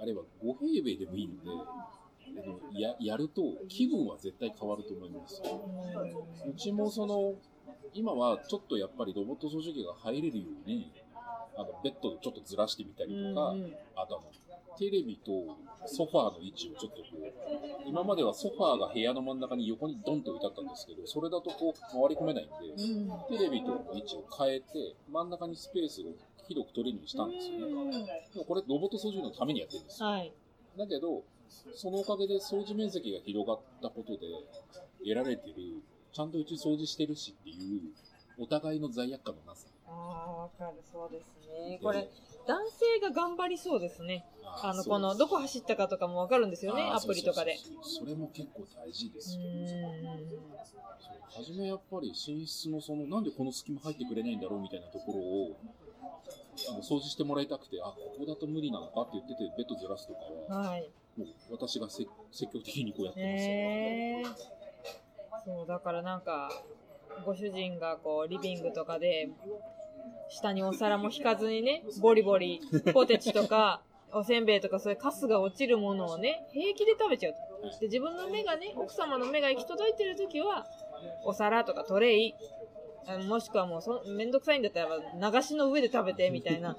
[0.00, 1.50] あるいは5平米でもいいので、
[2.36, 5.40] あのややると気分は絶対変わると思います。
[5.44, 7.34] うんうちもその、
[7.94, 10.92] 今はちょっとやっぱりロボット掃除機が入れるように、
[11.56, 14.24] あの、ベッドでちょっとずらしてみたりとか、うんうんあとあの、
[14.76, 26.06] テレビとソファーの位置をちょっとこう、今まではソファーが部屋の真ん中に横にドンと置いてあったんですけど、それだとこう、回り込めないんで、うんテレビとの位置を変えて、真ん中にスペースを
[26.48, 27.72] 広く取れるようにしたんですよね。
[27.72, 30.08] うんでもこれロボット掃除機のためにやってるんですよ。
[30.08, 30.32] はい。
[30.76, 31.22] だけど、
[31.74, 34.26] そのおかげで掃除面積が広がったことで
[35.04, 35.54] 得られてる、
[36.12, 37.80] ちゃんとうち掃除してるしっていう、
[38.38, 39.68] お互いの罪悪感のなさ。
[39.86, 41.78] ああ、わかる、そうですね。
[41.82, 42.08] これ、
[42.46, 44.24] 男性が頑張りそうですね。
[44.62, 47.58] あの、この、どこ走ったかとかもわかるんですよね、アプリとかで。
[47.82, 49.42] それも結構大事でうすよ。
[49.42, 49.66] ん。
[49.68, 50.54] そう
[51.34, 55.56] 初めやっぱり寝室のその、なんでこの隙間入ってくれないんだろうみたいなところを、
[56.70, 60.20] あの掃除してもらいたくて、あ、ここだと無理なのかって言ってて、ベッドずらすとか
[60.54, 60.88] は、はい。
[61.16, 63.44] もう私がせ積極的にこうやってます。
[63.44, 64.24] へえ
[65.44, 66.50] そう、だからなんか、
[67.24, 69.30] ご主人がこう、リビングとかで、
[70.28, 72.60] 下にお皿も引かずにね、ボリボリ、
[72.92, 77.80] ポテチとか、おせんべいとかそういうカスが落ちるものをね、平気で食べちゃうと。
[77.80, 80.66] で、自分の目がね、奥様の目が行き届いてる時は、
[81.24, 82.34] お皿とかトレイ、
[83.26, 84.98] もしくはもうそ、めんどくさいんだったら、
[85.30, 86.76] 流しの上で食べて、みたいな。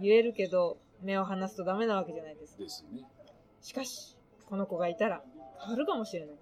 [0.00, 2.62] 言えるけど、目を離すとダメなわけじゃないですか。
[2.62, 3.02] ですね。
[3.62, 4.16] しかし、
[4.46, 5.22] この子がいたら
[5.60, 6.36] 変わるかもしれない。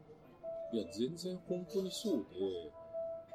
[0.72, 2.72] いや、全然本当にそうで、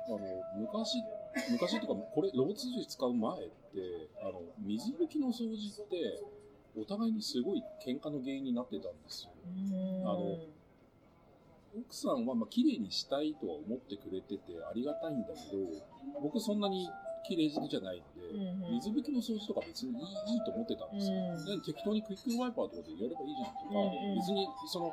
[0.07, 0.19] あの、
[0.59, 1.03] 昔、
[1.49, 3.49] 昔っていうか、これ、ロボット掃除機使う前って、
[4.21, 6.21] あの、水拭きの掃除って、
[6.75, 9.31] お互いにすごい喧嘩の原因になってたんですよ。
[10.05, 10.39] あの
[11.75, 16.87] 奥さんは、まあ、綺麗にしたいとは思ってくれててありがたいんだけど、僕そんなに
[17.27, 18.73] 綺麗好きじゃないんで、うんうん。
[18.79, 21.15] 水拭きの掃除とか別にいいいいと思ってたんですよ。
[21.15, 21.45] うん。
[21.45, 24.19] で適当にクイックワイパーとかでやればいいじゃんとか、うんうん。
[24.19, 24.91] 別にその、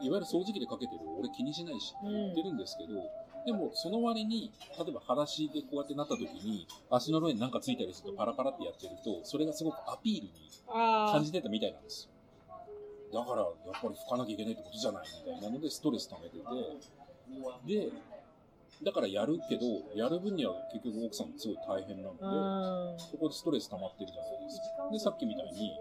[0.00, 3.00] いわゆる掃除機でかけてる俺気にしないしって言ってるんですけど、
[3.46, 10.32] でもその割に、例えば裸足でこうやってなった時に、足の裏になんかついたりするとパラパラってやってると、それがすごくアピールに
[10.68, 12.10] あ感じてたみたいなんですよ。
[13.12, 16.44] だから、やっぱり拭かなきゃいけないってことじゃないみたいなので、ストレス溜めてて、
[17.66, 17.92] で、
[18.82, 19.64] だからやるけど、
[19.94, 22.94] やる分には結局奥さんもすごい大変なので、あ。
[22.98, 24.90] そこでストレス溜まってるじゃないですか。
[24.90, 25.72] で、さっきみたいに、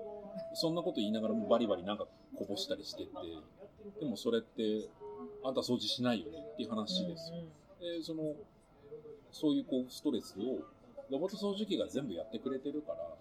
[0.54, 3.10] そんなこと言いながらもバリバリなんかこぼしたりしてて、
[4.00, 4.90] でもそれって、
[5.44, 7.38] あんた掃除しないよねっていう話ですよ。
[7.80, 8.36] で、その、
[9.32, 10.60] そういうこう、ストレスを、
[11.10, 13.16] ロボット掃除機が全部やってくれてるから、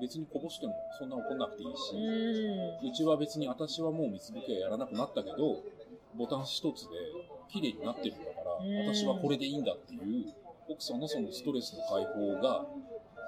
[0.00, 1.96] 別にこぼしてもそんな怒んなくていいし、
[2.86, 5.62] うちは別に私はもう水拭きはやらなくなったけど、
[6.16, 6.88] ボタン一つで
[7.48, 8.43] 綺麗になってるんだから、うん
[8.86, 10.32] 私はこれでいいんだっていう、
[10.68, 12.66] 奥さんのそのストレスの解放が、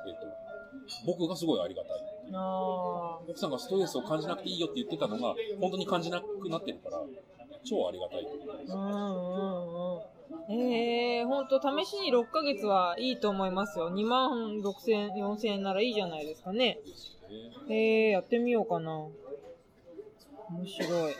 [0.07, 0.47] えっと、
[1.07, 1.93] 僕がすごいありがたい。
[2.33, 7.03] あ奥さんがストレスを感じなくていいよって言ってたのが、本当に感じなくなってるから、
[7.65, 8.73] 超ありがたいと思います。
[8.73, 8.75] あ。
[8.75, 10.17] うんうんうん。
[10.49, 13.91] ええー、ほんと、試しに6ヶ月はいいと思いますよ。
[13.91, 16.79] 2万6千、4千円ならいいじゃないですかね。
[17.69, 19.09] ええー、やってみようかな。
[20.51, 21.15] 面白い。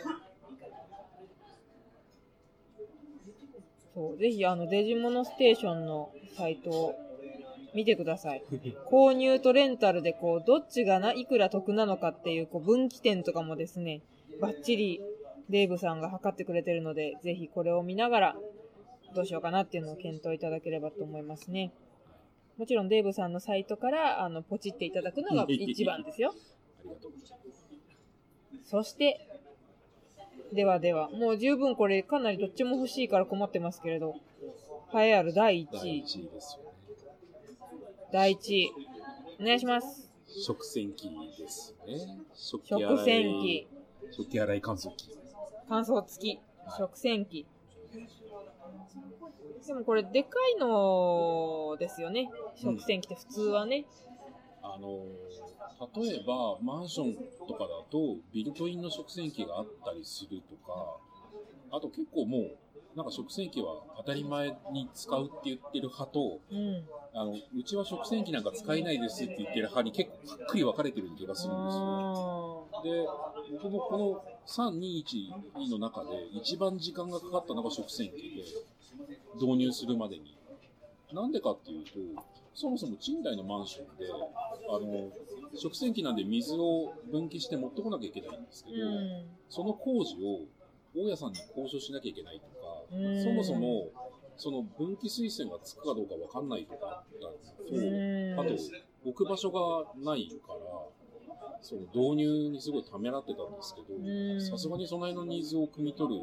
[3.97, 6.95] そう、ぜひ、あの、デジモノステーションのサイトを
[7.73, 8.43] 見てください。
[8.85, 14.01] 購入とレンタルで、こう、どっちがな、いくら得なのかっていう、こう、分岐点とかもですね、
[14.39, 15.01] バッチリ、
[15.49, 18.39] デーブさんが測ってくれてるので、ぜひこれを見ながら、
[19.15, 21.71] どうしようかなっていうのを検討いただければと思いますね。
[22.57, 26.35] もちろんデーブさんのサイトから、あの、ポチっていただくのが一番ですよ。
[26.35, 27.53] ありがとうございま
[28.63, 28.69] す。
[28.69, 29.27] そして、
[30.53, 34.15] ではでは、もう十分これかなりどっちも欲しいから困ってますけれど、
[34.93, 36.71] 栄えある第1第位、1位ですよね。
[38.11, 38.71] 第1位、
[39.41, 40.11] お願いします。
[40.27, 42.17] 食洗機ですね。
[42.33, 43.67] 食洗機、
[44.11, 45.17] 食器洗い乾燥機。
[45.67, 46.39] 乾燥付き、
[46.77, 47.45] 食洗機。
[49.65, 52.31] でもこれでかいのですよね。
[52.55, 53.85] 食洗機って普通はね。
[54.75, 55.05] あの
[56.01, 57.15] 例えばマンション
[57.47, 60.97] とかだとビルトインの食洗機があったりするとか
[61.71, 62.57] あと結構もう
[62.95, 66.83] なんか食洗機は当たり前に使うって言ってる派とうん。
[67.13, 72.67] あのうちは食洗機なんか使えないですって言ってる派に結構はっきり分かれてる気がするんですよ。
[72.73, 73.07] あで
[73.53, 78.43] 僕もこの321の中で一番時間がかかったのが食洗機で
[79.33, 80.37] 導入するまでに。
[81.11, 82.21] なんでかっていうと、
[82.57, 85.11] そもそも賃貸のマンションで、あの、
[85.53, 89.29] 食洗機なんで水を分岐して持ってこなきゃいけないんですけーど、うん。
[89.47, 90.41] その工事を
[90.97, 93.23] 大家さんに交渉しなきゃいけないとか、うん。
[93.23, 93.91] そもそも
[94.37, 97.27] その分岐水栓がつくかどうかわかんないとかと、
[97.75, 98.39] うん。
[98.39, 98.57] あと、
[99.05, 100.57] 置く場所がないから、
[101.61, 104.39] その導入にすごいためらってたんですけうん。
[104.39, 106.21] ど、さすがにその辺のニーズを汲み取る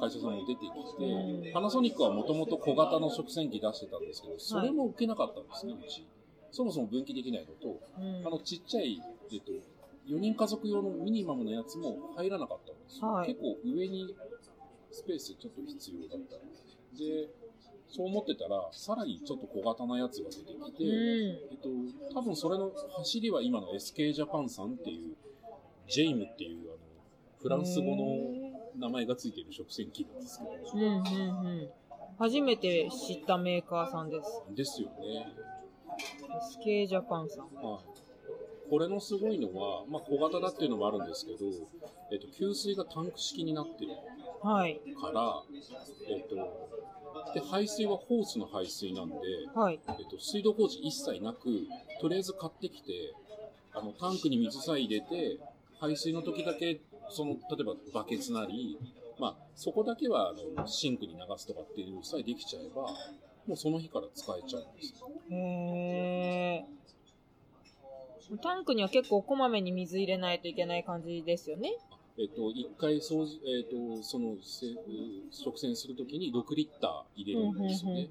[0.00, 6.06] 会社さんも出てきうんて、パナソニックはもともと小型の食洗機出してたんですけど、それも受けなかったんですね、うち。
[6.50, 9.00] そもそも分岐できないのと、うんあのちっちゃい、
[9.32, 9.52] えっと、
[10.08, 13.12] 4人家族用のミニマムのやつも入らなかったんですよ。
[13.12, 14.14] はい結構上に
[14.90, 16.64] スペースちょっと必要だったんです。
[16.98, 17.28] で、
[17.88, 20.90] そう思ってたら、さらにちょっと小型なやつが出てきて、うん
[21.50, 21.68] えっと、
[22.14, 25.14] 多分それの走りは今の SK ジャパンさんっていう、
[25.86, 26.78] ジェイムっていうあの、
[27.40, 28.47] フランス語の
[28.78, 31.68] 名前がついている食洗機なんですけど、うんうんうん。
[32.18, 34.42] 初めて知ったメーカーさんです。
[34.54, 35.26] ですよね。
[36.60, 37.44] SK ジャパンさん。
[37.62, 38.70] はい。
[38.70, 41.38] これのすごいのは、まあ小型だっていうのもあるんですけど、
[42.10, 43.92] えっと、給水がタンク式になってる
[44.42, 44.80] はい。
[45.00, 45.42] から、
[46.08, 46.36] えっと、
[47.34, 49.16] で、排水はホースの排水なんで、
[49.54, 49.80] はい。
[49.88, 51.66] えっと、水道工事一切なく、
[52.00, 53.14] とりあえず買ってきて、
[53.74, 55.38] あの、タンクに水さえ入れて、
[55.80, 58.78] 排水の時だけ、その、例えばバケツなり、
[59.18, 62.82] まあ、そこだけは、あの、シンクに流すとかっていうさえできちゃえば、
[63.46, 65.10] もうその日から使えちゃうんですよ。
[65.30, 68.38] へー。
[68.42, 71.72] タンクには結構こまめに水入れないといけない感じですよね。
[72.20, 74.66] えっと、一回掃除、えっと、その、せ
[75.30, 78.08] 食洗するときに6リッター入れるんですよね。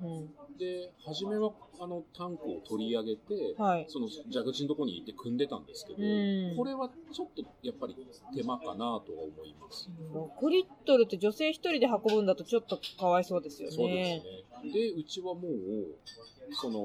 [0.57, 3.85] で、初めは、あの、タンクを取り上げて、はい。
[3.89, 7.95] その蛇口のところに入れて組んでたんですけど、うんこれはちょっとやっぱり
[8.33, 9.89] 手間かなとは思います。
[10.13, 13.75] 6リットルって女性一人で運ぶんだとちょっとかわいそうですよね。
[13.75, 14.21] そうで
[14.63, 14.71] すね。
[14.71, 16.79] で、うちはもう、その、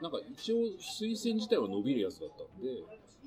[0.00, 2.84] なんか一応水栓自体は伸びるやつだったんで、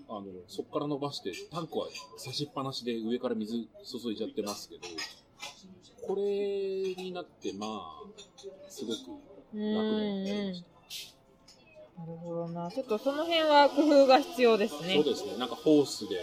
[0.10, 4.82] あの、そこから伸ばして、タンクは差しっぱなしで上から水注いじゃってますけど、
[6.08, 6.24] これ
[6.96, 8.04] になって、まあ、
[8.70, 8.98] すごく
[9.54, 10.64] う楽になりまし。
[10.64, 12.02] た。
[12.02, 12.70] なるほどな。
[12.72, 14.94] ちょっとその辺は工夫が必要ですね。
[14.94, 15.38] そうですね。
[15.38, 16.22] なんかホースで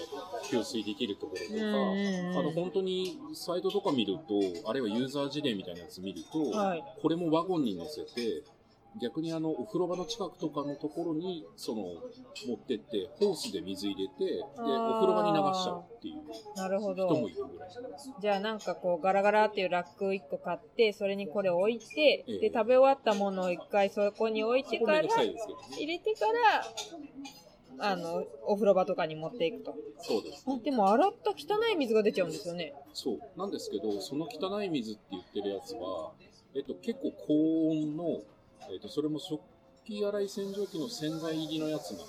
[0.48, 8.44] 給水できるところとか、あの本当にサイトとか見ると、あるいはユーザー事例みたいなやつ見ると、はいこれもワゴンに乗せて、
[9.00, 11.82] 逆にあのお風呂場の近くとかのところにその
[12.46, 17.28] 持ってって、ホースで水入れて、で、お風呂場に流しちゃうっていうなるほ人もど。
[17.28, 17.70] いるぐらい。
[18.20, 25.08] じゃあなんかこうガラガラっていうラック1個買って、それにこれを置いて、ええで、食べ終わったものを一回そこに置いてからね。
[25.76, 26.26] 入れてか
[27.78, 29.74] ら、あの、お風呂場とかに持っていくと。
[29.98, 30.44] そうです。
[30.46, 32.72] あ、でも洗った汚い水が出ちゃうんですよね。
[32.92, 33.20] そう。
[33.36, 36.12] なんですけど、その汚い水って言ってるやつは、
[36.54, 38.20] えっと、結構高温の、
[38.72, 39.40] えっと、それも食
[39.84, 42.04] 器洗い洗浄機の洗剤入りのやつなんで、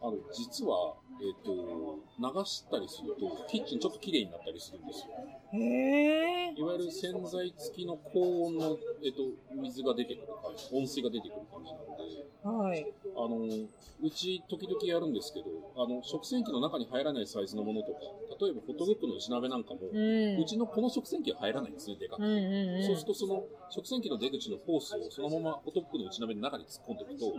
[0.00, 5.06] あの、実は、えっと、流したりすると、キッチンちょっと綺麗になったりするんですよ。
[5.52, 6.54] へえ。
[6.54, 12.86] いわゆる洗剤付きの高温の、えっと、水が出てくる感じ、温水が出てくる感じなので、はい。
[13.16, 13.68] あの、
[14.00, 18.00] うち時々やるんですけど、あの、食洗機の中に入らないサイズのものとか、
[18.40, 20.40] 例えばホットクックの内鍋なんかも、うん。
[20.40, 22.28] うちのこの食洗機は入らないんですね、でかくて。
[22.28, 22.86] うんうんうん。
[22.86, 27.34] そうすると、その食洗機の出口のホースをそのままホットクックの内鍋の中に突っ込んでいくと、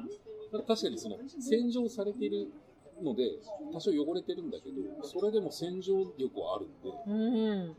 [0.68, 2.48] 確かにその洗浄されている
[3.04, 3.40] ので、
[3.74, 7.76] 多少汚れてるんだけど、それでも洗浄力はあるんで、うん。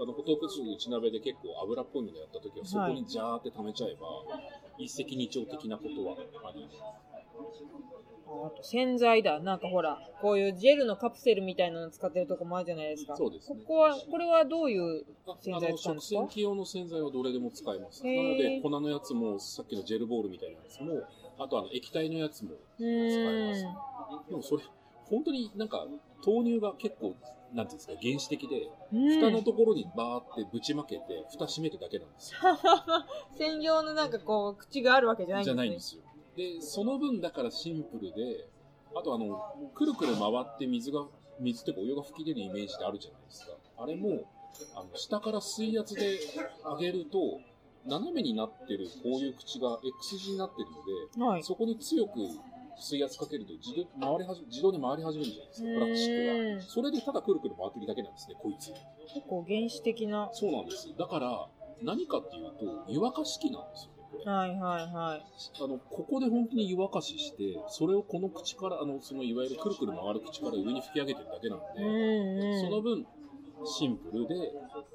[0.00, 4.06] あのホットクックの内鍋で結構油っぽいのやった時は、そこにジャーって溜めちゃえば、
[4.78, 6.16] 一石二鳥的なことは
[6.48, 6.68] あり。
[8.34, 9.40] あと洗剤だ。
[9.40, 13.14] なんかほら、こういうジェルのカプセルみたいなの使ってるとこもあるじゃないですか。
[13.14, 16.20] そうですねここは、これはどういうあ洗剤使うんですか？
[16.20, 18.02] 洗機用の洗剤はどれでも使えます。
[18.04, 21.02] なので、粉のやつも、さっきのジェルボールみたいなやつも、
[21.38, 23.64] あとあの液体のやつもう使えます。
[23.64, 24.62] ーでもそれ、
[25.06, 25.86] 本当になんか、
[26.24, 27.16] 豆乳が結構、
[27.52, 29.20] なんていうんですか、原始的で、ん。
[29.20, 32.40] 蓋のところにバーってぶちまけて、蓋閉めるだけなんですよ。
[33.36, 35.60] 専用のなんかこう、口があるわけじゃないんじですね。
[35.60, 36.02] ゃないんですよ。
[36.36, 38.48] で、その分だからシンプルで、
[38.94, 41.04] あとあの、くるくる回って水が、
[41.40, 43.52] 水ってお湯が吹き出るイメージであるじゃないですか。
[43.78, 44.24] あれも、
[44.74, 46.18] あの、下から水圧で
[46.64, 47.40] 上げると、
[47.86, 51.42] 斜めになってるこういう口が X 字になってるので、はい。
[51.42, 52.20] そこに強く
[52.76, 56.62] 水圧かけると自動回りはじ自動で回り始めるじゃないですか、プラスチックが。
[56.62, 58.72] それでただくるくる回ってるだけなんですね、こいつ。
[59.14, 60.30] 結構原始的な。
[60.32, 60.88] そうなんです。
[60.96, 61.48] だから、
[61.82, 63.92] 何かっていうと、湯沸かし器なんですよ。
[64.24, 64.58] はいはい
[64.92, 65.24] はい。
[65.64, 72.72] あの、ここで本当に湯沸かしして、それをこの口から、あの、そのいわゆるくるくる回る口から上に吹き上げてるだけなんうんで、そうん。
[72.72, 73.06] の分、
[73.64, 74.34] シンプルで、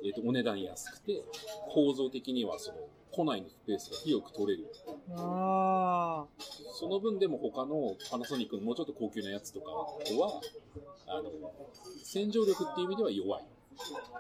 [0.04, 1.24] えっ、と、お値段安くて、
[1.70, 2.78] 構造的にはその、
[3.12, 4.68] 庫内のスペースが広く取れる。
[5.12, 6.44] ああ。
[6.80, 9.72] その分でも他のパナソニックのもうちょっと高級なやつとか
[10.06, 10.40] とは、
[11.08, 11.32] あの、
[12.04, 13.44] 洗浄力っていう意味では弱い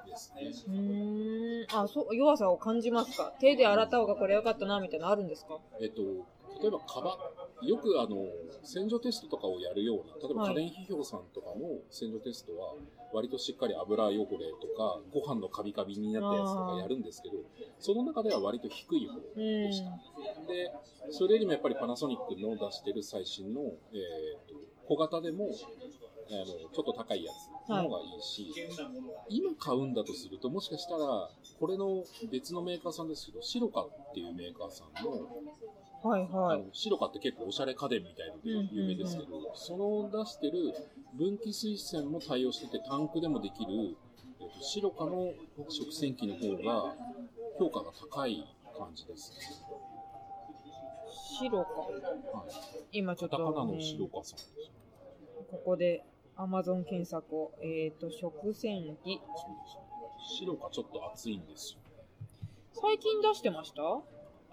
[0.09, 0.51] ですね。
[0.67, 1.79] うーん。
[1.83, 3.33] あ、そう、弱さを感じますか？
[3.39, 5.59] 手で洗った方がこれ良かったな、みたいなのあるんですか？
[5.79, 6.01] えっと、
[6.61, 7.17] 例えばカバ、
[7.61, 8.25] よくあの、
[8.63, 12.75] 洗浄テストとかをやるような、例えばはい家電批評さんとかの洗浄テストは、
[13.13, 14.17] 割としっかり油汚れ
[14.61, 17.37] とか、ご飯のカビカビになったやつとかやるんですけど、
[17.79, 19.91] その中では割と低い方うでした。
[20.47, 20.71] で、
[21.09, 23.61] それよりもやっぱりパナソニックの出してる最新の、
[23.93, 25.49] えーと小型でも、
[26.29, 27.31] あの、ちょっと高いや
[27.65, 28.53] つの方がいいし、
[29.29, 31.29] 今買うんだとすると、もしかしたら、
[31.59, 35.27] これの別のメーカーさんですけど、シロカっていうメーカーさんの、ん。
[36.03, 36.29] はいはい。
[36.31, 40.73] あのシロカって結構おしゃれ家電みたいので有名ですけど、その出してる
[41.15, 43.95] 分岐水栓も対応しててタンクでもできる、
[44.39, 45.33] えっとシロカの
[45.69, 46.95] 食洗機の方が
[47.59, 48.45] 評価が高い
[48.77, 49.37] 感じですね。
[51.39, 51.69] 白か。
[51.69, 51.87] は
[52.91, 54.39] い、今ちょっと、ね、のシロカさん。
[55.51, 56.03] ここで
[56.35, 57.51] Amazon 検索を。
[57.61, 59.19] えっ、と、食洗機。
[59.19, 59.81] そうですね。
[60.39, 61.79] シロカちょっと熱いんですよ。
[62.73, 63.81] 最近出してました？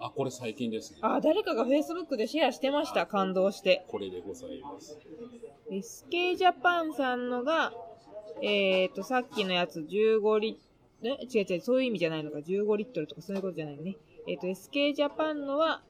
[0.04, 0.98] あ、これ最近ですね。
[1.00, 3.06] あ、誰かが Facebook でシェアしてました。
[3.06, 3.86] 感動して。
[3.88, 4.98] これでございます。
[5.70, 7.72] SK ジャパンさんのが、
[8.42, 10.58] えっ、と、さっきのやつ15リ
[11.02, 12.40] ットル、違う違う、そういう意味じゃないのか。
[12.40, 13.96] 15リットルとかそういうことじゃないね。
[14.28, 15.80] えっ、と、SK ジャパンのは、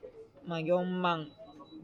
[0.47, 1.27] まあ、4万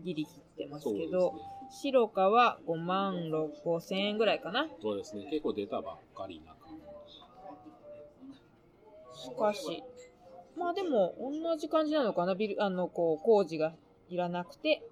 [0.05, 1.35] ギリ切ってますけど、。
[1.73, 4.67] 白かは5万6 5千円ぐらいかな。
[4.83, 5.27] そうですね。
[5.31, 6.77] 結構出たばっかりな感
[9.15, 9.21] じ。
[9.21, 9.85] しかし、
[10.61, 12.35] まあでも、同じ感じなのかな？
[12.35, 13.75] ビル、あの、こう、工事が
[14.11, 14.83] いらなくて。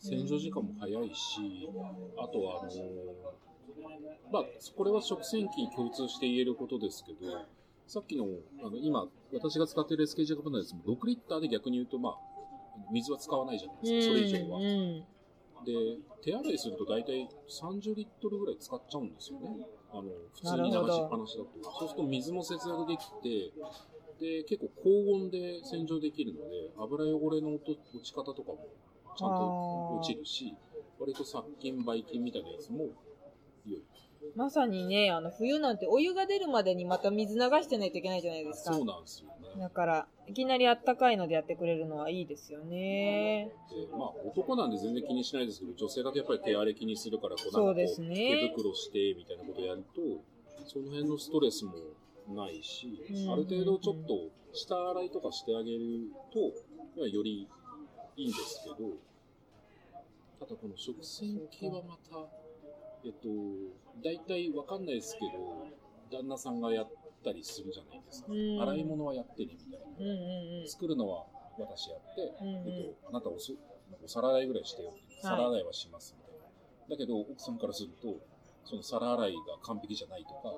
[0.00, 1.70] 洗浄時間も早いし、
[2.18, 2.74] あとは、あのー
[4.32, 4.44] まあ、
[4.76, 7.46] これは食洗機に共通して言えることですけど、
[7.86, 8.26] さっきの、
[8.64, 12.14] あの、今、私が使っている SK ジャパンのやつも6リッターで逆に言うと、まあ、
[12.90, 14.58] 水は使わないじゃないですか、それ以上は。
[15.64, 19.50] で、手洗いすると大体30リットルぐらい使っちゃうんですよね。
[19.92, 20.02] あの、
[20.34, 21.50] 普通に流しっぱなしだと。
[21.78, 23.52] そうすると水も節約できて、
[24.18, 28.58] で、結構高温で洗浄できるので、油汚れの落ち方とかも
[29.16, 30.54] ちゃんと落ちるし、
[30.98, 32.88] 割と殺菌、ばい菌みたいなやつも
[33.66, 33.82] 良い。
[34.34, 38.74] まさにね、あの、冬なんてお湯が出るまでにまた水流してないといけないじゃないですか。
[38.74, 39.60] そうなんですよね。
[39.60, 43.52] だから、いきなりあったかいのでやってくれるのはいいですよね。
[43.70, 50.00] で、まあ男なんで全然気にしないですけど、女性だとやっぱり手荒れ気にするから、こううそうですね手袋してみたいなことやると、
[50.66, 51.74] その辺のストレスも
[52.34, 56.40] ないし、うんある程度ちょっと下洗いとかしてあげると、
[56.96, 57.48] まあより
[58.16, 58.90] いいんですけど、
[60.40, 62.41] ただこの食洗機はまた、
[63.04, 63.28] えっと、
[64.02, 65.66] 大体わかんないですけど、
[66.10, 66.90] 旦那さんがやっ
[67.24, 68.28] たりするじゃないですか。
[68.30, 69.86] うん洗い物はやってねみたいな。
[69.98, 71.26] うんうん作るのは
[71.58, 73.52] 私やって、うんうんえっと、あなたおす
[74.02, 76.46] お皿洗いぐらいしてよ皿洗いはしますみたいな。
[76.90, 78.16] だけど、奥さんからすると、
[78.64, 80.54] その皿洗いが完璧じゃないとか、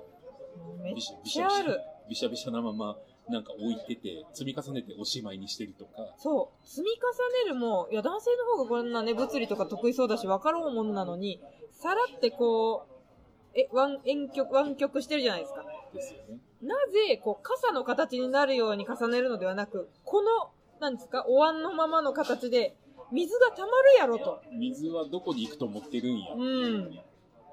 [0.77, 0.83] うん。
[0.83, 2.29] めっビシャビシちゃあるャビシャ。
[2.29, 2.97] ビシャビシャなまま
[3.29, 6.67] なんか置いてて、積み重ねておしまいにしてるとか、そう。
[6.67, 11.41] 積み重ねるも、いや、男性の方がこんなね、物理とか得意そうだし、分かろうもんなのに、
[11.75, 15.63] 皿ってこう、え、湾、遠曲、湾曲してるじゃないですか。
[15.93, 16.39] ですよね。
[16.61, 20.49] なぜ、こう、傘の形になるように重ねるのではなく、この、
[20.79, 22.75] なんですか、お椀のままの形で、
[23.11, 24.41] 水が溜まるやろと。
[24.51, 26.33] 水はどこに行くと思ってるんや。
[26.33, 26.99] うん。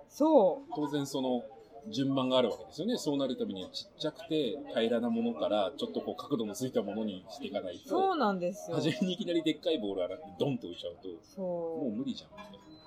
[0.08, 1.44] そ当然その、
[1.90, 2.96] 順番があるわけですよね。
[2.96, 7.88] そうなるためにはちっちゃくて平らなものから、ちょっとこう角度のついたものにしていかないう。
[7.88, 8.76] そうと、なんですよ。
[8.76, 11.90] 初めにいきなりでっかいボール洗ってドンと置いちゃうと、もそうう。
[11.92, 12.30] 無理じゃん。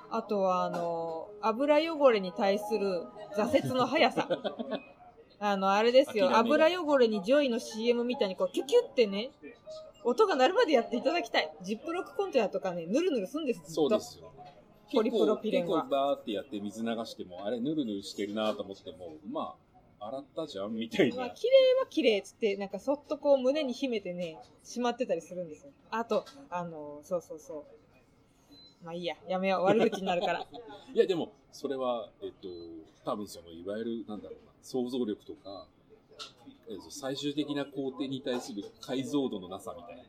[0.10, 3.04] あとは、あの、油汚れに対する
[3.36, 4.28] 挫折の速さ。
[5.40, 6.36] あの、あれですよ。
[6.36, 9.32] 油汚れにジョイの CM みたいにこう、キュキュってね、
[10.04, 11.52] 音が鳴るまでやっていただきたい。
[11.62, 13.60] ジップロックコンテナとかね、ぬるぬるすんです。
[13.60, 14.32] ずっとそうですよ。
[14.94, 19.56] ポリプロピレンは結構バーってやって水流しても、あれ、ぬるぬるしてるなと思っても、ま
[20.00, 21.16] あ、洗ったじゃんみたいな。
[21.16, 21.52] まあ、綺麗
[21.82, 25.72] は綺麗っつって、なんかそっとこう胸に秘めてね、しまってたりするんですよ。
[25.90, 27.85] あと、あの、そうそうそう。
[28.86, 29.64] まあいいや、やめよう。
[29.64, 30.40] 悪口になるから。
[30.94, 32.48] いや、でも、それは、えっと、
[33.04, 35.68] 多分その、いわゆる、なんだろうな、想像力とか、
[36.70, 40.04] えっと、最終的な工程に対する解像度のなさみたいな。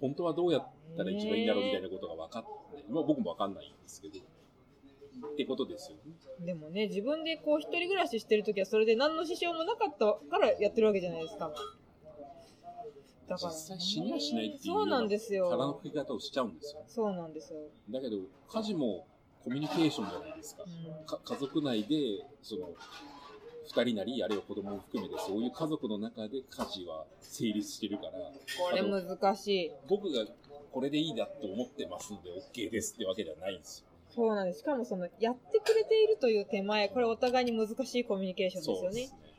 [0.00, 2.84] 本当はどうやったら一番いいんだろうみたいなことが分かって。
[2.88, 4.18] まあ僕も分かんないんですけど。
[4.18, 6.02] ってことですよね。
[6.40, 11.52] でもね、自分でこう一人暮らししてるときはそれで何の支障もなかったからやってるわけじゃないですか。
[13.30, 15.50] だから、実際死にはしないっていうそうなんですよ。
[15.50, 16.82] 腹の吹き方をしちゃうんですよ。
[16.88, 17.60] そうなんですよ。
[17.88, 18.16] だけど、
[18.48, 19.06] 家事も
[19.44, 20.64] コミュニケーションじゃないですか。
[20.64, 22.70] うんか家族内で、その、
[23.64, 29.70] 二人なり、あるいは子供も含めて、そういう家族の中で家事は成立してるから、これ難しい。
[29.88, 30.26] 僕が
[30.72, 33.86] これでいいだと思ってますんで OK ですってわけではないんですよ。
[34.12, 34.60] そうなんです。
[34.60, 39.29] しかもその、やってくれているという手前、これお互いに難しいコミュニケーションですよね。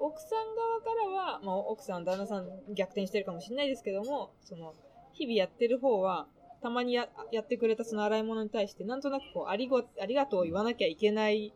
[0.00, 4.74] 奥さん側からは、まあ、奥さん、旦那さん逆転してるかもしれないですけども、その、
[5.12, 6.26] 日々やってる方は、
[6.62, 11.52] たまにややってくれたその洗い物に対して、なんとなくこう、ありご、ありがとうを言わなきゃいけない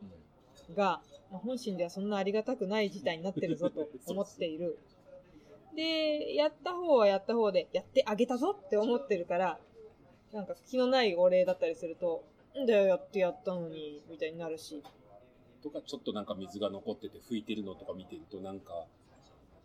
[0.74, 4.78] が、まあ、本心ではそんなありがたくない事態になってるぞと思っている。
[5.74, 9.58] で、やった方はやった方で、やってあげたぞって思ってるから、
[10.32, 12.24] なんか気のないお礼だったりすると、
[12.58, 14.82] んだよ、やってやったのに、みたいになるし。
[15.64, 18.86] とか、ちょっとなんか水が残ってて拭いてるのとか見てると、なんか、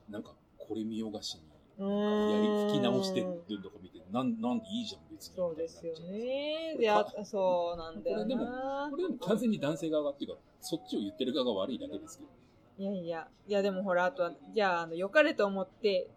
[0.09, 1.41] なんか、これ見よがしに、
[1.77, 1.89] う
[2.31, 2.47] やり。
[2.47, 5.35] 拭き直してるのとか見て、なんなんでいいじゃん、別に。
[5.35, 6.77] そうですよね。
[6.79, 8.45] で、あかそうなんだよこれでも。
[8.89, 12.29] これでも完全に男性側がっていうか、そっちを言ってる側が悪いだけですけど。
[12.79, 16.09] いやいや、いやでもほら、あとは、じゃあ、あの、良かれと思って、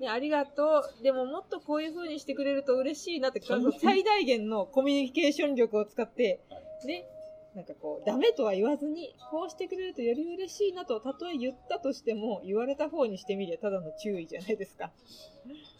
[0.00, 1.02] ね、ありがとう。
[1.02, 7.06] でももっとこういう風にしてくれると嬉しいなって、はい 最大限のコミュニケーション力を使って、はいね、
[7.54, 14.92] なんかこう、ダメとは言わずに、こうしてくれるとより嬉しいなと、たとえ言ったとしても、言われた方にしてみりゃただの注意じゃないですか。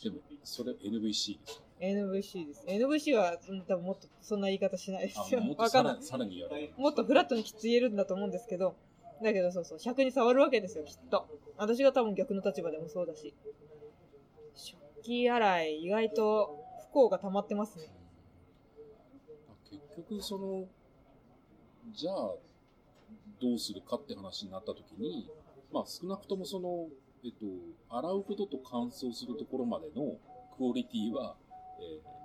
[0.02, 1.62] でも、それ NVC ですよ。
[1.80, 2.64] NVC です。
[2.66, 5.40] NVC は、うん多分もっとそんな言い方しないですよ。
[5.40, 5.96] あもっとさら。
[6.00, 6.72] さらにやる。
[6.76, 8.74] もっとフラットにきつ言えるんだと思うんですけど、
[9.22, 11.26] だけどそうそう、尺に触るわけですよ、きっと。
[11.56, 13.32] 私が多分逆の立場でもそうだし。
[14.54, 17.84] 食器洗い、意外と不幸が溜まってますね。
[19.70, 20.66] 結局、その、
[21.92, 22.14] じゃあ、
[23.40, 25.28] どうするかって話になったときに、
[25.72, 26.88] まあ少なくともその、
[27.24, 27.46] えっと、
[27.88, 30.16] 洗うことと乾燥するところまでの
[30.56, 31.36] クオリティは、
[31.80, 32.20] えー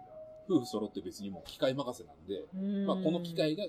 [0.47, 3.65] 夫婦揃って別にもう機械任せなんで、うんまあこの機械が、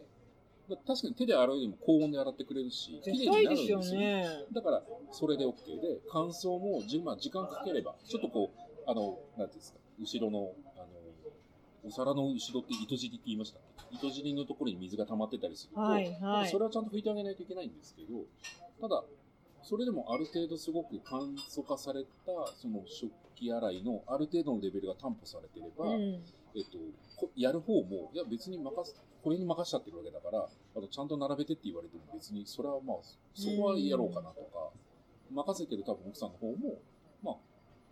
[0.69, 4.01] まあ確かに手で洗うよりも高温で洗ってくれるし、綺絶麗にな対ですよるんですよ。
[4.01, 4.27] ね。
[4.53, 10.53] だから、それで OK で、乾燥もじ、まあ、時間かければ、ちょっとこう、あの、なんていうんですか、後ろの、
[11.87, 13.97] お皿の後ろって糸尻って言いましたっけ？
[13.97, 16.51] 糸尻のところに水が溜まってたりすると、はいはい。
[16.51, 18.25] それはちゃんと拭いてあげないといけないんですけど、
[18.81, 19.05] ただ、
[19.63, 22.09] それでもある程度すごく簡素化された、
[22.57, 26.23] その食器洗いのある程度のレベルが担保されてれば、うん。
[26.57, 26.79] えっと、
[27.17, 32.97] こやる方も、いや別に任す、これに任しちゃってるわけだから、あとちゃんと並べてって言われても別に、それはまあ、
[33.35, 34.71] そこはやろうかなとか、
[35.31, 36.79] 任せてる多分奥さんの方も、
[37.23, 37.35] まあ、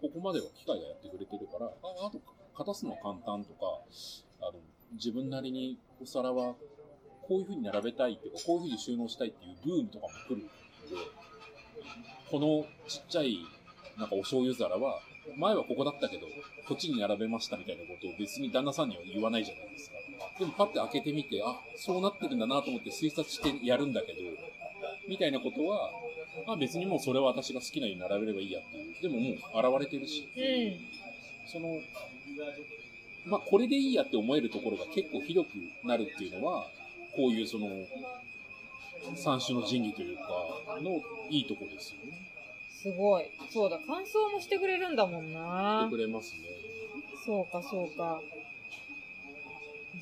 [0.01, 2.21] ここまでは機械がやってくれてるから、ああと、
[2.57, 3.81] 片すのは簡単とか、
[4.41, 4.61] あの、
[4.95, 6.55] 自分なりにお皿は
[7.29, 10.51] こういう風に並べたいっていうか、こういう風に収納したいっていうブームとかも来るので、
[12.31, 13.39] このちっちゃい、
[13.99, 15.01] なんかお醤油皿は、
[15.37, 16.27] 前はここだったけど、
[16.69, 19.97] こっちに並べましたみたいなことを別に旦那さんには言わないじゃないですか。
[20.39, 24.19] でもパッて開けてみて、あ、そうなってるんだなと思って推察してやるんだけど、
[25.09, 25.91] みたいなことは、
[26.47, 29.03] あ、別にもうそれは私が好きなように並べればいいやっていう。
[29.03, 31.49] でももう現れてるし、うん。
[31.49, 31.79] その、
[33.27, 36.67] まあこれでいいやって思えるところが結構広くなるっていうのは、
[37.17, 37.69] こういうその、
[39.17, 40.25] 三種の神器というか、
[40.83, 42.19] のいいとこですよね。
[42.71, 43.25] すごい。
[43.51, 45.97] そうだ、乾燥もしてくれるんだもんしてなく。
[45.97, 46.41] れますね。
[47.25, 48.21] そうか、そうか。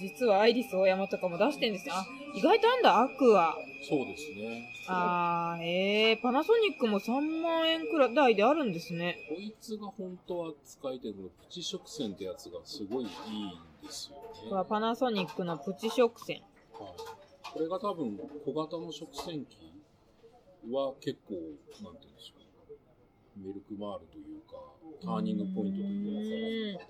[0.00, 1.94] 実はアイリスオーヤマとかも出してんですよ。
[1.94, 3.54] あ、意外とあんだ、アクア。
[3.82, 4.68] そうですね。
[4.88, 9.18] あー、ええー、パナソニックも3万円くらいであるんですね。
[9.28, 14.22] こいつが本当は使いたいのプチ食線ってやつがすごいいいんですよね。
[14.48, 16.42] これはパナソニックのプチ食線。
[16.72, 19.72] はい、これが多分小型の食洗機
[20.70, 21.34] は結構、
[21.82, 22.42] なんていうんでしょう。
[23.40, 24.56] メルクマールというか、
[25.02, 26.84] ターニングポイントというか、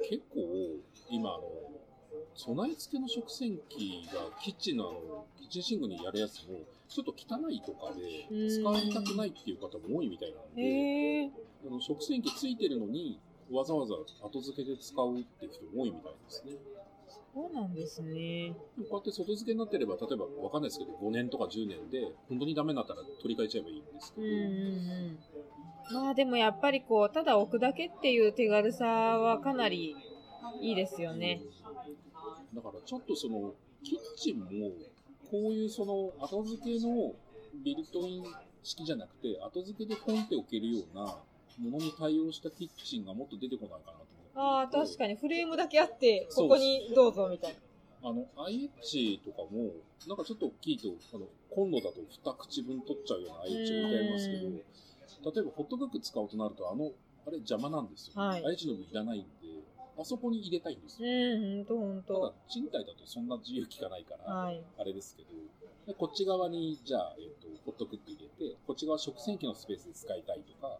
[0.00, 1.75] で、結構、今、あの、
[2.36, 11.30] 備え付けの食洗機がキッチンのあの、キッチンシンクにやるやつも、ちょっと汚いとかで、使いたくないっていう方も多いみたいなんで。
[11.66, 13.18] あの食洗機ついてるのに、
[13.50, 16.52] わざわざ後付けで使うっていう人も多いみたいですね。
[17.34, 18.54] そうなんですね。
[18.76, 26.02] こうやって外付けになってれば、例えばわかんないですけど、5年とか10年で、本当にダメになったら取り替えちゃえばいいんですけど、うんうんうん。
[26.04, 29.96] まあでもやっぱりこう、ただ置くだけっていう手軽さはかなり
[30.60, 31.42] いいですよね。
[32.56, 33.52] だからちょっとその、
[33.84, 34.48] キッチンも、
[35.30, 37.12] こういうその、後付けの
[37.62, 38.24] ビルトイン
[38.62, 41.02] 式じゃなくて、後付けでポンって置けるような
[41.58, 44.74] ものに対応したキッチンがもっと出てこないかなと思って。
[44.74, 48.08] ああ、確かにフレームだけあって、ここにどうぞみたいな。
[48.08, 49.72] あの、IH とかも、
[50.06, 54.56] なんかちょっと大きいと、あの、コンロだと2口分取っちゃうような IH 置いてありますけうん。
[54.56, 56.92] ど、例えばホットクック使おうとなると、あの、
[57.26, 58.44] あれ邪魔なんですよ、はい。
[58.44, 59.28] IH の分いらないんで、
[59.98, 61.08] あそこに入れたいんですよ。
[61.08, 64.62] うん、ほんとほんただと。、賃貸だとそんな自由効かないから、はい。
[64.78, 65.28] あれですけど、
[65.86, 70.78] でこっち側に、じゃあ、えっ、と、ホットクック入れて、こっち側食洗機のスペースで使いたいとか、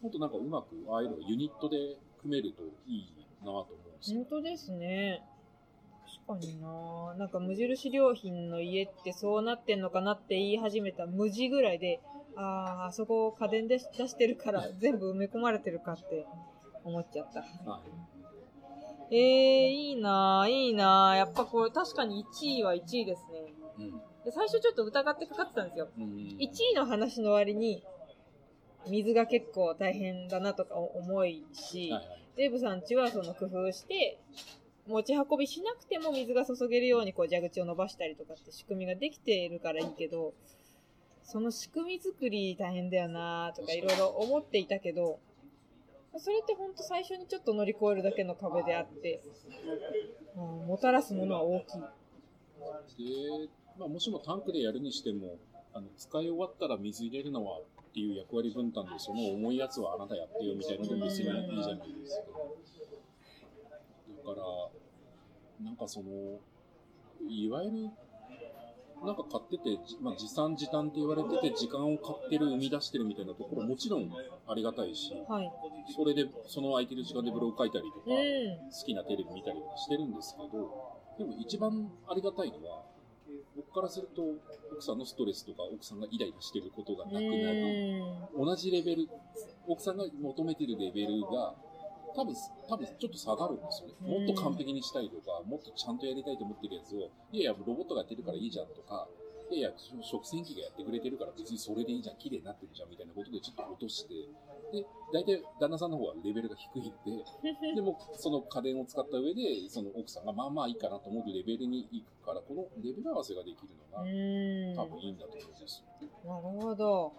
[0.00, 4.18] もっとなんかうまく、ああいうのがユニットで組めるといいなと思うんですよ。
[4.18, 5.22] 本当ですね。
[6.26, 12.00] 確かにななんか無印良品の家ってそうなってんのかなって言い始めた無地ぐらいで、
[12.36, 12.40] あ
[12.84, 16.26] あ、あそこ家電で出してるから全部埋め込まれてるかって
[16.84, 17.40] 思っちゃった。
[17.40, 18.11] はい
[19.12, 19.18] えー、
[19.68, 21.16] いいなぁ、いいなぁ。
[21.16, 23.52] やっぱこれ確かに1位は1位ですね。
[23.78, 23.90] うん。
[24.24, 25.88] で最初ちょっと疑ってかかってたんですよ。
[25.98, 26.04] うん。
[26.04, 27.84] 1位の話の割に、
[28.88, 32.22] 水が結構大変だなとか思いし、はいはい。
[32.36, 34.18] デーブさんちはその工夫して、
[34.86, 40.32] 持ち運びしなくても水が注げるようにこう蛇口を伸ばしたりとかって仕組みができているからいいけど、
[41.22, 45.20] その仕組み作り大変だよなとかいろいろ思っていたけど、
[46.18, 49.22] それってほんと最初にちょっと乗り越えるだけの壁であって、
[50.36, 51.80] うんもたらすものは大きい。
[53.40, 53.48] で、
[53.78, 55.38] まあ、もしもタンクでやるにしても、
[55.74, 57.62] あの、使い終わったら水入れるのはっ
[57.94, 62.26] ていう役割分担で、その重いやつはあなたやってよみたいなので別にいいじゃないですか。
[64.24, 66.38] だから、なんかその、
[67.28, 67.90] いわゆる
[69.04, 74.10] なんか買ってて、じまあ、持参時短って言われてて、時間を買ってる、生み出してるみたいなところもちろん
[74.46, 75.50] ありがたいし、はい。
[75.94, 78.70] それで、その空いてる時間でブログ書いたりとか、うん。
[78.70, 82.82] 好きなテレビ見たりとかしてるんですけど、でも一番ありがたいのは、
[83.56, 84.22] 僕からすると、
[84.72, 89.08] 奥さんのストレスとか、奥さんがイライラしてることがなくなり、う同じレベル、
[89.66, 91.54] 奥さんが求めてるレベルが、
[92.14, 92.34] 多分、
[92.68, 93.94] 多分ちょっと下がるんですよね。
[94.00, 99.08] もっと完璧にしたいとか、もっとちゃんとやりたいと思ってるやつを、いやいや、ロボットがやってるからいいじゃんとか、
[99.50, 104.14] いやいや、食洗機がやってくれてるから別にそれでいいじゃん、綺麗になってるじゃんみたいなことでちょっと落として、
[104.72, 107.24] で、大体旦那さんの方はレベルが低いんで、
[107.76, 114.74] でもその家電を使った上で、その奥さんがまあまあいいかなと思うレベルに行くから、このレベル合わせができるのがん。
[114.74, 116.08] 多分いいんだと思うんですよ。
[116.24, 117.12] なるほど。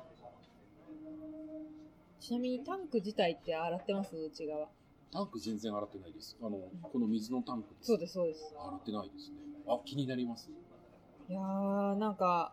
[2.19, 4.15] ちなみにタンク自体って洗ってます？
[4.15, 4.69] 内側。
[5.13, 6.35] タンク全然洗ってないです。
[6.41, 6.57] あの、
[6.91, 7.67] この水のタンク。
[7.81, 8.55] そうです、そうです。
[8.57, 9.35] 洗ってないですね。
[9.67, 10.49] あ、気になります？
[11.29, 12.51] いやー、なんか、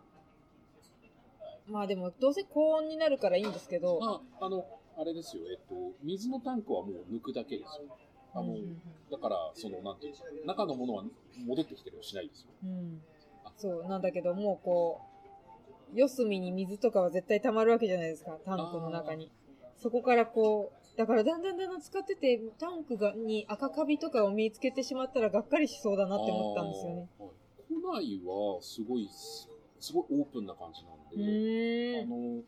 [1.66, 4.66] まあでも、どうせ高温になるからいいんですけど、あ、あの、
[4.98, 5.44] あれですよ。
[5.50, 7.96] えっと、水のタンクはもう抜くだけですよ。
[8.34, 11.04] あの、うんうんだから、その、なんていうか、中のものは
[11.44, 12.50] 戻ってきてるはしないですよ。
[12.62, 13.02] うん、
[13.56, 15.00] そう、なんだけど、もうこ
[15.92, 19.28] う、四隅に水とかは絶対溜まるわけじゃないですか、タンクの中に。
[19.82, 27.08] そこからこう、だからだんだんだんだん使ってて、タンクがに赤カビとかを見つけてしまったらがっかりしそうだなって思ったんですよね。
[27.18, 27.30] はい
[27.70, 29.48] 庫内は、すごい、す
[29.78, 32.02] すごいオープンな感じなんうで。
[32.02, 32.42] あの、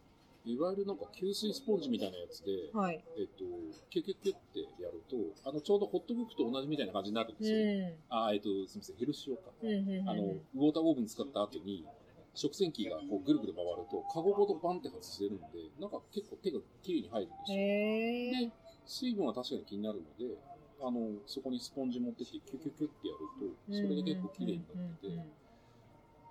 [0.44, 3.02] いわゆるなんか吸水スポンジみたいなやつで、はい。
[3.16, 3.44] えっと、
[3.88, 5.16] キュキュキュってやると、
[5.48, 7.56] あの、ちょうどホットブックと同じみたいな感じになるんですよ。
[7.56, 9.50] うあ、えっと、すみません、ヘルシオか。
[9.62, 9.66] ん。
[9.66, 11.86] うんうんうんあの、ウォーターオーブン使った後に、
[12.34, 18.48] 食洗機がこうぐるぐる回ると、カゴごとバンって外せるんで、なんか結構手が綺麗に入るんですよ。
[18.48, 18.52] で、
[18.86, 20.36] 水分は確かに気になるので、
[20.80, 25.18] あの、そこにスポンジ持ってって、キュキュキュってやると、それで結構綺麗になってて、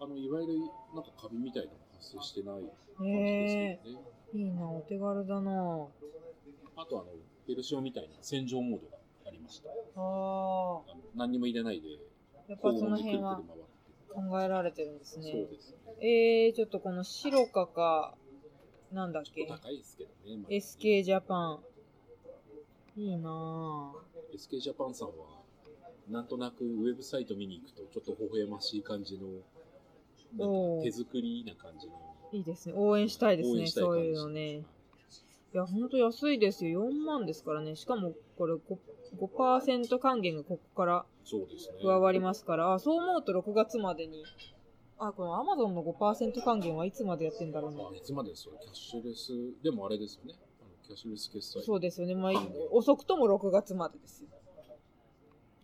[0.01, 0.59] あの、いわゆる
[0.95, 2.65] なんかカビみたいなのが発生してない
[2.97, 4.01] 感じですへよね。
[4.33, 4.37] ー。
[4.37, 5.87] いいな、お手軽だな
[6.75, 7.11] あとあの、
[7.45, 8.97] ヘルシオみたいな洗浄モードが
[9.27, 9.69] ありました。
[9.69, 10.81] ああ
[11.15, 11.89] 何にも入れないで、
[12.47, 13.39] やっぱその辺は。
[14.13, 15.45] 考えられてるんですそうね。
[15.45, 15.77] ですね。
[16.01, 18.15] えー、ちょっとこの白かか、
[18.91, 19.45] なんだっけ？
[19.45, 20.37] 高いですけどね。
[20.37, 21.59] まあ SK ジャパン。
[22.97, 24.35] いいなぁ。
[24.35, 25.13] SK ジャパンさんは、
[26.09, 29.27] なんとなくウェブサイト見に行くと、ちょっと微笑ましい感じの、
[30.37, 31.93] なんか手作りな感じの。
[32.33, 32.73] いいですね。
[32.75, 33.67] 応援したいですね。
[33.67, 34.63] そういうのね。
[35.53, 36.89] いや、ほんと安いですよ。
[36.89, 37.75] 4万ですからね。
[37.75, 38.59] しかも、これ 5%,
[39.17, 41.05] 5還元がここから。
[41.81, 44.23] 加わりますから、あ、そう思うと6月までに、
[44.97, 47.89] あ、この Amazon の5%還元はいつまでやってんだろうな。
[47.91, 48.53] あいつまでですよ。
[48.61, 50.35] キャッシュレス、でもあれですよね。
[50.83, 51.63] キャッシュレス決済。
[51.63, 52.15] そうですよね。
[52.15, 52.31] まあ、
[52.71, 54.29] 遅くとも6月までですよ。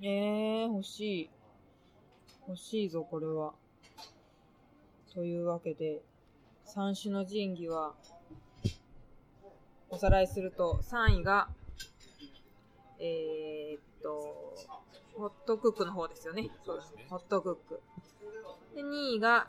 [0.01, 1.29] えー、欲しい。
[2.47, 3.53] 欲しいぞ、これは。
[5.13, 6.01] というわけで、
[6.65, 7.95] 三種の神器は、
[9.89, 11.49] おさらいすると、3位が、
[12.99, 14.55] えー、っと、
[15.15, 16.49] ホットクックの方ですよね。
[16.65, 17.81] そうですねホットクック。
[18.75, 19.47] で、2位が、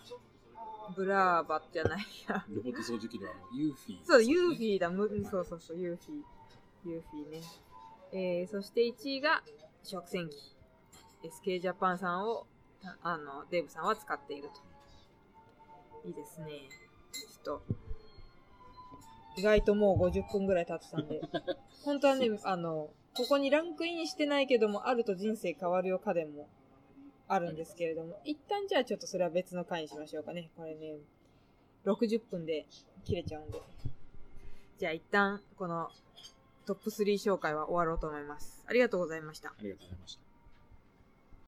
[0.96, 2.44] ブラーバじゃないや。
[2.48, 4.90] ロボット掃除機のあの、ユーフィー、そう、ユーフィーだ。
[4.90, 6.90] むそうそうそう、ユーフィー。
[6.90, 7.42] ユーフィーね。
[8.12, 9.42] えー、そして1位が
[9.82, 10.36] 食洗機。
[11.24, 12.46] SK ジャパンさんを、
[12.84, 16.08] ああの、デーブさんは使っていると。
[16.08, 16.68] いいですね。
[17.12, 17.62] ちょっと、
[19.38, 21.20] 意外ともう50分ぐらい経ってたんで。
[21.84, 26.48] 本当はね、あの、ここにランクインしてないけども、あると人生変わるよ家電も
[27.28, 30.50] あるんですけれども、一旦じゃあちょっとそれは別の回にしましょうかね。
[30.56, 30.98] これね、
[31.84, 32.66] 60分で
[33.04, 33.60] 切れちゃうんで。
[34.78, 35.90] じゃあ一旦この
[36.66, 38.62] トップ3紹介は終わろうと思います。
[38.66, 39.50] ありがとうございました。
[39.50, 40.27] ありがとうございました。